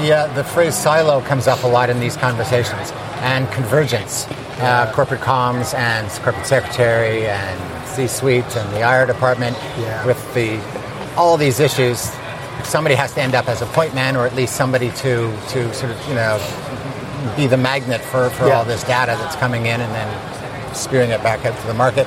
The, 0.00 0.14
uh, 0.14 0.34
the 0.34 0.42
phrase 0.44 0.74
silo 0.74 1.20
comes 1.20 1.46
up 1.46 1.62
a 1.64 1.66
lot 1.66 1.90
in 1.90 2.00
these 2.00 2.16
conversations, 2.16 2.92
and 3.20 3.50
convergence. 3.52 4.26
Uh, 4.58 4.90
corporate 4.94 5.20
comms 5.20 5.74
and 5.74 6.08
corporate 6.22 6.46
secretary 6.46 7.26
and 7.26 7.86
C-suite 7.88 8.56
and 8.56 8.72
the 8.74 8.80
IR 8.80 9.06
department 9.06 9.56
Yeah. 9.78 10.04
with 10.06 10.18
the 10.34 10.58
all 11.16 11.36
these 11.36 11.60
issues. 11.60 12.10
Somebody 12.64 12.94
has 12.96 13.12
to 13.14 13.22
end 13.22 13.34
up 13.34 13.48
as 13.48 13.60
a 13.62 13.66
point 13.66 13.94
man, 13.94 14.16
or 14.16 14.26
at 14.26 14.34
least 14.34 14.56
somebody 14.56 14.90
to 15.02 15.32
to 15.50 15.74
sort 15.74 15.92
of 15.92 16.08
you 16.08 16.14
know 16.14 16.40
be 17.36 17.46
the 17.46 17.56
magnet 17.56 18.00
for, 18.00 18.30
for 18.30 18.46
Yeah. 18.48 18.58
all 18.58 18.64
this 18.64 18.82
data 18.82 19.16
that's 19.20 19.36
coming 19.36 19.66
in 19.66 19.80
and 19.80 19.92
then 19.94 20.37
spewing 20.74 21.10
it 21.10 21.22
back 21.22 21.44
out 21.44 21.58
to 21.60 21.66
the 21.66 21.74
market. 21.74 22.06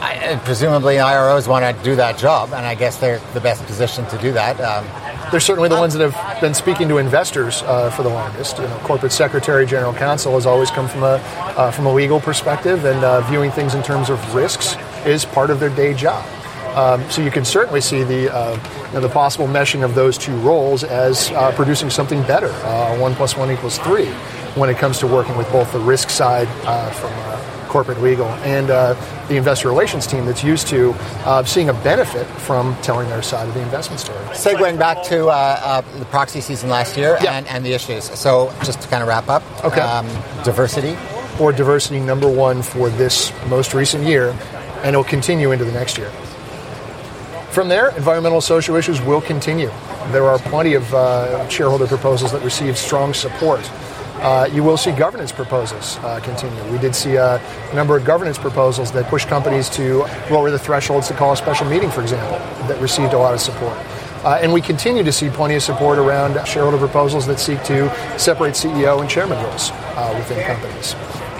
I, 0.00 0.18
uh, 0.24 0.38
presumably, 0.44 0.96
IROs 0.96 1.48
want 1.48 1.64
to 1.64 1.84
do 1.84 1.96
that 1.96 2.18
job, 2.18 2.52
and 2.52 2.66
I 2.66 2.74
guess 2.74 2.98
they're 2.98 3.20
the 3.34 3.40
best 3.40 3.64
position 3.66 4.06
to 4.06 4.18
do 4.18 4.32
that. 4.32 4.60
Um, 4.60 4.84
They're 5.32 5.40
certainly 5.40 5.68
the 5.68 5.76
ones 5.76 5.94
that 5.94 6.08
have 6.08 6.40
been 6.40 6.54
speaking 6.54 6.88
to 6.88 6.98
investors 6.98 7.62
uh, 7.62 7.90
for 7.90 8.04
the 8.04 8.08
longest. 8.08 8.58
You 8.58 8.64
know, 8.64 8.78
corporate 8.84 9.10
secretary, 9.10 9.66
general 9.66 9.92
counsel 9.92 10.34
has 10.34 10.46
always 10.46 10.70
come 10.70 10.86
from 10.88 11.02
a 11.02 11.16
uh, 11.56 11.70
from 11.72 11.86
a 11.86 11.92
legal 11.92 12.20
perspective, 12.20 12.84
and 12.84 13.02
uh, 13.04 13.22
viewing 13.22 13.50
things 13.50 13.74
in 13.74 13.82
terms 13.82 14.08
of 14.08 14.34
risks 14.34 14.76
is 15.04 15.24
part 15.24 15.50
of 15.50 15.58
their 15.58 15.70
day 15.70 15.94
job. 15.94 16.24
Um, 16.76 17.10
so 17.10 17.22
you 17.22 17.30
can 17.32 17.44
certainly 17.44 17.80
see 17.80 18.04
the 18.04 18.32
uh, 18.32 18.54
you 18.88 18.92
know, 18.92 19.00
the 19.00 19.08
possible 19.08 19.48
meshing 19.48 19.82
of 19.82 19.94
those 19.96 20.16
two 20.16 20.36
roles 20.36 20.84
as 20.84 21.30
uh, 21.32 21.50
producing 21.56 21.90
something 21.90 22.22
better. 22.22 22.50
Uh, 22.62 22.96
one 22.98 23.14
plus 23.16 23.36
one 23.36 23.50
equals 23.50 23.78
three 23.78 24.12
when 24.56 24.70
it 24.70 24.76
comes 24.78 24.98
to 24.98 25.06
working 25.06 25.36
with 25.36 25.50
both 25.52 25.70
the 25.72 25.78
risk 25.78 26.10
side 26.10 26.48
uh, 26.64 26.90
from 26.90 27.12
uh, 27.12 27.68
corporate 27.68 28.00
legal 28.00 28.26
and 28.44 28.70
uh, 28.70 28.94
the 29.28 29.36
investor 29.36 29.68
relations 29.68 30.06
team 30.06 30.24
that's 30.24 30.42
used 30.42 30.66
to 30.68 30.92
uh, 31.26 31.44
seeing 31.44 31.68
a 31.68 31.74
benefit 31.74 32.24
from 32.40 32.74
telling 32.80 33.08
their 33.10 33.22
side 33.22 33.46
of 33.46 33.54
the 33.54 33.60
investment 33.60 34.00
story. 34.00 34.18
Segueing 34.28 34.78
back 34.78 35.02
to 35.04 35.26
uh, 35.28 35.30
uh, 35.62 35.80
the 35.98 36.04
proxy 36.06 36.40
season 36.40 36.70
last 36.70 36.96
year 36.96 37.18
Yeah. 37.22 37.32
and, 37.34 37.46
and 37.48 37.64
the 37.66 37.72
issues. 37.72 38.04
So, 38.18 38.52
just 38.64 38.80
to 38.82 38.88
kind 38.88 39.02
of 39.02 39.08
wrap 39.08 39.28
up, 39.28 39.42
Okay. 39.64 39.80
um, 39.80 40.06
diversity. 40.42 40.96
or 41.38 41.52
diversity 41.52 42.00
number 42.00 42.30
one 42.30 42.62
for 42.62 42.88
this 42.88 43.30
most 43.48 43.74
recent 43.74 44.04
year, 44.04 44.30
and 44.78 44.88
it'll 44.88 45.04
continue 45.04 45.52
into 45.52 45.66
the 45.66 45.72
next 45.72 45.98
year. 45.98 46.08
From 47.50 47.68
there, 47.68 47.88
environmental 47.90 48.40
social 48.40 48.74
issues 48.76 49.02
will 49.02 49.20
continue. 49.20 49.70
There 50.12 50.24
are 50.24 50.38
plenty 50.38 50.74
of 50.74 50.94
uh, 50.94 51.46
shareholder 51.50 51.86
proposals 51.86 52.32
that 52.32 52.42
receive 52.42 52.78
strong 52.78 53.12
support. 53.12 53.60
Uh, 54.22 54.48
you 54.52 54.62
will 54.62 54.76
see 54.76 54.92
governance 54.92 55.30
proposals 55.30 55.98
uh, 55.98 56.20
continue. 56.20 56.62
We 56.72 56.78
did 56.78 56.94
see 56.94 57.16
a 57.16 57.40
number 57.74 57.96
of 57.96 58.04
governance 58.04 58.38
proposals 58.38 58.90
that 58.92 59.06
push 59.06 59.24
companies 59.26 59.68
to 59.70 60.06
lower 60.30 60.50
the 60.50 60.58
thresholds 60.58 61.08
to 61.08 61.14
call 61.14 61.32
a 61.32 61.36
special 61.36 61.66
meeting, 61.66 61.90
for 61.90 62.00
example, 62.00 62.38
that 62.66 62.80
received 62.80 63.12
a 63.12 63.18
lot 63.18 63.34
of 63.34 63.40
support. 63.40 63.76
Uh, 64.24 64.38
and 64.40 64.52
we 64.52 64.60
continue 64.60 65.04
to 65.04 65.12
see 65.12 65.28
plenty 65.28 65.54
of 65.54 65.62
support 65.62 65.98
around 65.98 66.44
shareholder 66.46 66.78
proposals 66.78 67.26
that 67.26 67.38
seek 67.38 67.62
to 67.62 67.88
separate 68.18 68.54
CEO 68.54 69.00
and 69.00 69.08
chairman 69.08 69.40
roles 69.44 69.70
uh, 69.70 70.12
within 70.16 70.42
companies. 70.44 70.94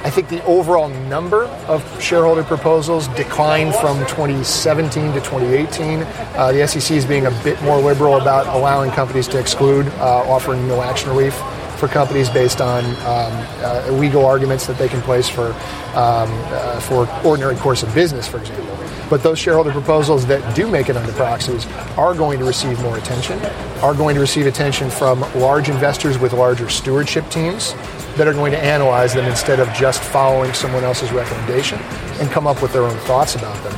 I 0.04 0.10
think 0.10 0.28
the 0.28 0.44
overall 0.44 0.88
number 0.88 1.46
of 1.66 1.82
shareholder 2.00 2.44
proposals 2.44 3.08
declined 3.08 3.74
from 3.74 3.98
2017 4.06 5.14
to 5.14 5.20
2018. 5.20 6.02
Uh, 6.02 6.52
the 6.52 6.68
SEC 6.68 6.96
is 6.96 7.04
being 7.04 7.26
a 7.26 7.32
bit 7.42 7.60
more 7.62 7.78
liberal 7.80 8.20
about 8.20 8.46
allowing 8.46 8.92
companies 8.92 9.26
to 9.28 9.40
exclude, 9.40 9.88
uh, 9.98 10.22
offering 10.30 10.68
no 10.68 10.80
action 10.80 11.08
relief 11.08 11.34
for 11.76 11.88
companies 11.88 12.28
based 12.28 12.60
on 12.60 12.84
um, 12.84 13.46
uh, 13.62 13.88
legal 13.92 14.24
arguments 14.24 14.66
that 14.66 14.78
they 14.78 14.88
can 14.88 15.00
place 15.02 15.28
for 15.28 15.52
um, 15.94 16.30
uh, 16.52 16.80
for 16.80 17.08
ordinary 17.24 17.56
course 17.56 17.82
of 17.82 17.94
business, 17.94 18.26
for 18.28 18.38
example. 18.38 18.76
But 19.08 19.22
those 19.22 19.38
shareholder 19.38 19.70
proposals 19.70 20.26
that 20.26 20.56
do 20.56 20.68
make 20.68 20.88
it 20.88 20.96
under 20.96 21.12
proxies 21.12 21.66
are 21.96 22.14
going 22.14 22.38
to 22.38 22.44
receive 22.44 22.80
more 22.82 22.98
attention, 22.98 23.38
are 23.80 23.94
going 23.94 24.14
to 24.14 24.20
receive 24.20 24.46
attention 24.46 24.90
from 24.90 25.20
large 25.36 25.68
investors 25.68 26.18
with 26.18 26.32
larger 26.32 26.68
stewardship 26.68 27.28
teams 27.30 27.72
that 28.16 28.26
are 28.26 28.32
going 28.32 28.50
to 28.50 28.58
analyze 28.58 29.14
them 29.14 29.24
instead 29.26 29.60
of 29.60 29.72
just 29.74 30.02
following 30.02 30.52
someone 30.54 30.82
else's 30.84 31.12
recommendation 31.12 31.78
and 32.20 32.30
come 32.30 32.46
up 32.46 32.60
with 32.62 32.72
their 32.72 32.82
own 32.82 32.96
thoughts 33.00 33.36
about 33.36 33.62
them. 33.62 33.74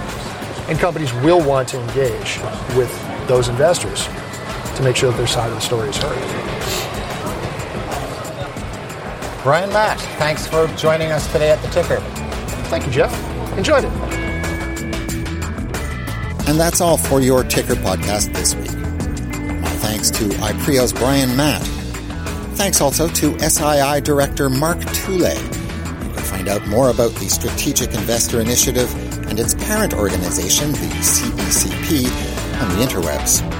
And 0.69 0.79
companies 0.79 1.13
will 1.15 1.47
want 1.47 1.69
to 1.69 1.81
engage 1.81 2.39
with 2.77 2.91
those 3.29 3.49
investors 3.49 4.07
to 4.77 4.83
make 4.83 4.97
sure 4.97 5.11
that 5.11 5.19
their 5.19 5.27
side 5.27 5.49
of 5.49 5.55
the 5.55 5.61
story 5.61 5.89
is 5.91 5.97
heard. 5.97 6.58
Brian 9.49 9.73
Matt, 9.73 9.99
thanks 10.19 10.47
for 10.47 10.67
joining 10.77 11.11
us 11.11 11.27
today 11.33 11.51
at 11.51 11.63
the 11.63 11.69
ticker. 11.69 12.01
Thank 12.69 12.85
you, 12.85 12.93
Jeff. 12.93 13.11
Enjoyed 13.57 13.83
it. 13.83 13.93
And 16.47 16.61
that's 16.61 16.83
all 16.83 16.99
for 16.99 17.23
your 17.23 17.45
Ticker 17.45 17.73
podcast 17.73 18.35
this 18.35 18.55
week. 18.55 18.75
My 19.63 19.71
thanks 19.77 20.11
to 20.11 20.25
IPREO's 20.25 20.93
Brian 20.93 21.35
Matt. 21.35 21.63
Thanks 22.59 22.83
also 22.83 23.09
to 23.09 23.39
SII 23.39 24.03
Director 24.03 24.51
Mark 24.51 24.85
Toulay. 24.93 25.39
You 25.39 26.13
can 26.13 26.25
find 26.25 26.49
out 26.49 26.67
more 26.69 26.91
about 26.91 27.13
the 27.13 27.31
Strategic 27.31 27.95
Investor 27.95 28.43
Initiative 28.43 28.95
and 29.29 29.41
its 29.41 29.55
parent 29.55 29.95
organization, 29.95 30.73
the 30.73 30.91
CECP, 31.01 32.05
on 32.61 32.69
the 32.77 32.85
interwebs. 32.85 33.58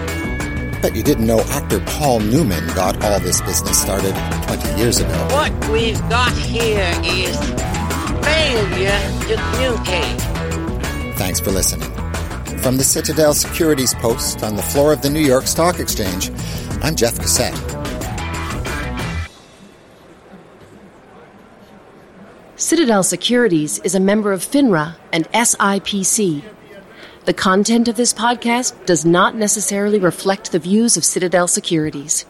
Bet 0.81 0.95
you 0.95 1.03
didn't 1.03 1.27
know 1.27 1.41
actor 1.41 1.81
Paul 1.81 2.21
Newman 2.21 2.65
got 2.69 3.03
all 3.03 3.19
this 3.19 3.41
business 3.41 3.81
started 3.81 4.15
20 4.47 4.81
years 4.81 5.01
ago. 5.01 5.13
What 5.33 5.53
we've 5.71 5.99
got 6.09 6.33
here 6.33 6.93
is 7.03 7.37
failure 8.25 9.01
to 9.27 9.37
communicate. 9.53 10.21
Thanks 11.19 11.41
for 11.41 11.51
listening. 11.51 11.91
From 12.61 12.77
the 12.77 12.85
Citadel 12.85 13.35
Securities 13.35 13.93
Post 13.95 14.45
on 14.45 14.55
the 14.55 14.63
floor 14.63 14.93
of 14.93 15.03
the 15.03 15.11
New 15.11 15.21
York 15.21 15.49
Stock 15.49 15.81
Exchange, 15.81 16.31
I'm 16.83 16.95
Jeff 16.95 17.17
Cossette. 17.17 17.57
Citadel 22.55 23.03
Securities 23.03 23.79
is 23.81 23.97
a 23.97 24.01
member 24.01 24.33
of 24.33 24.45
FINRA 24.45 24.95
and 25.13 25.29
SIPC. 25.33 26.45
The 27.29 27.35
content 27.35 27.89
of 27.89 27.97
this 27.97 28.15
podcast 28.15 28.87
does 28.87 29.05
not 29.05 29.35
necessarily 29.35 29.99
reflect 29.99 30.51
the 30.51 30.59
views 30.59 30.97
of 30.97 31.05
Citadel 31.05 31.47
Securities. 31.47 32.25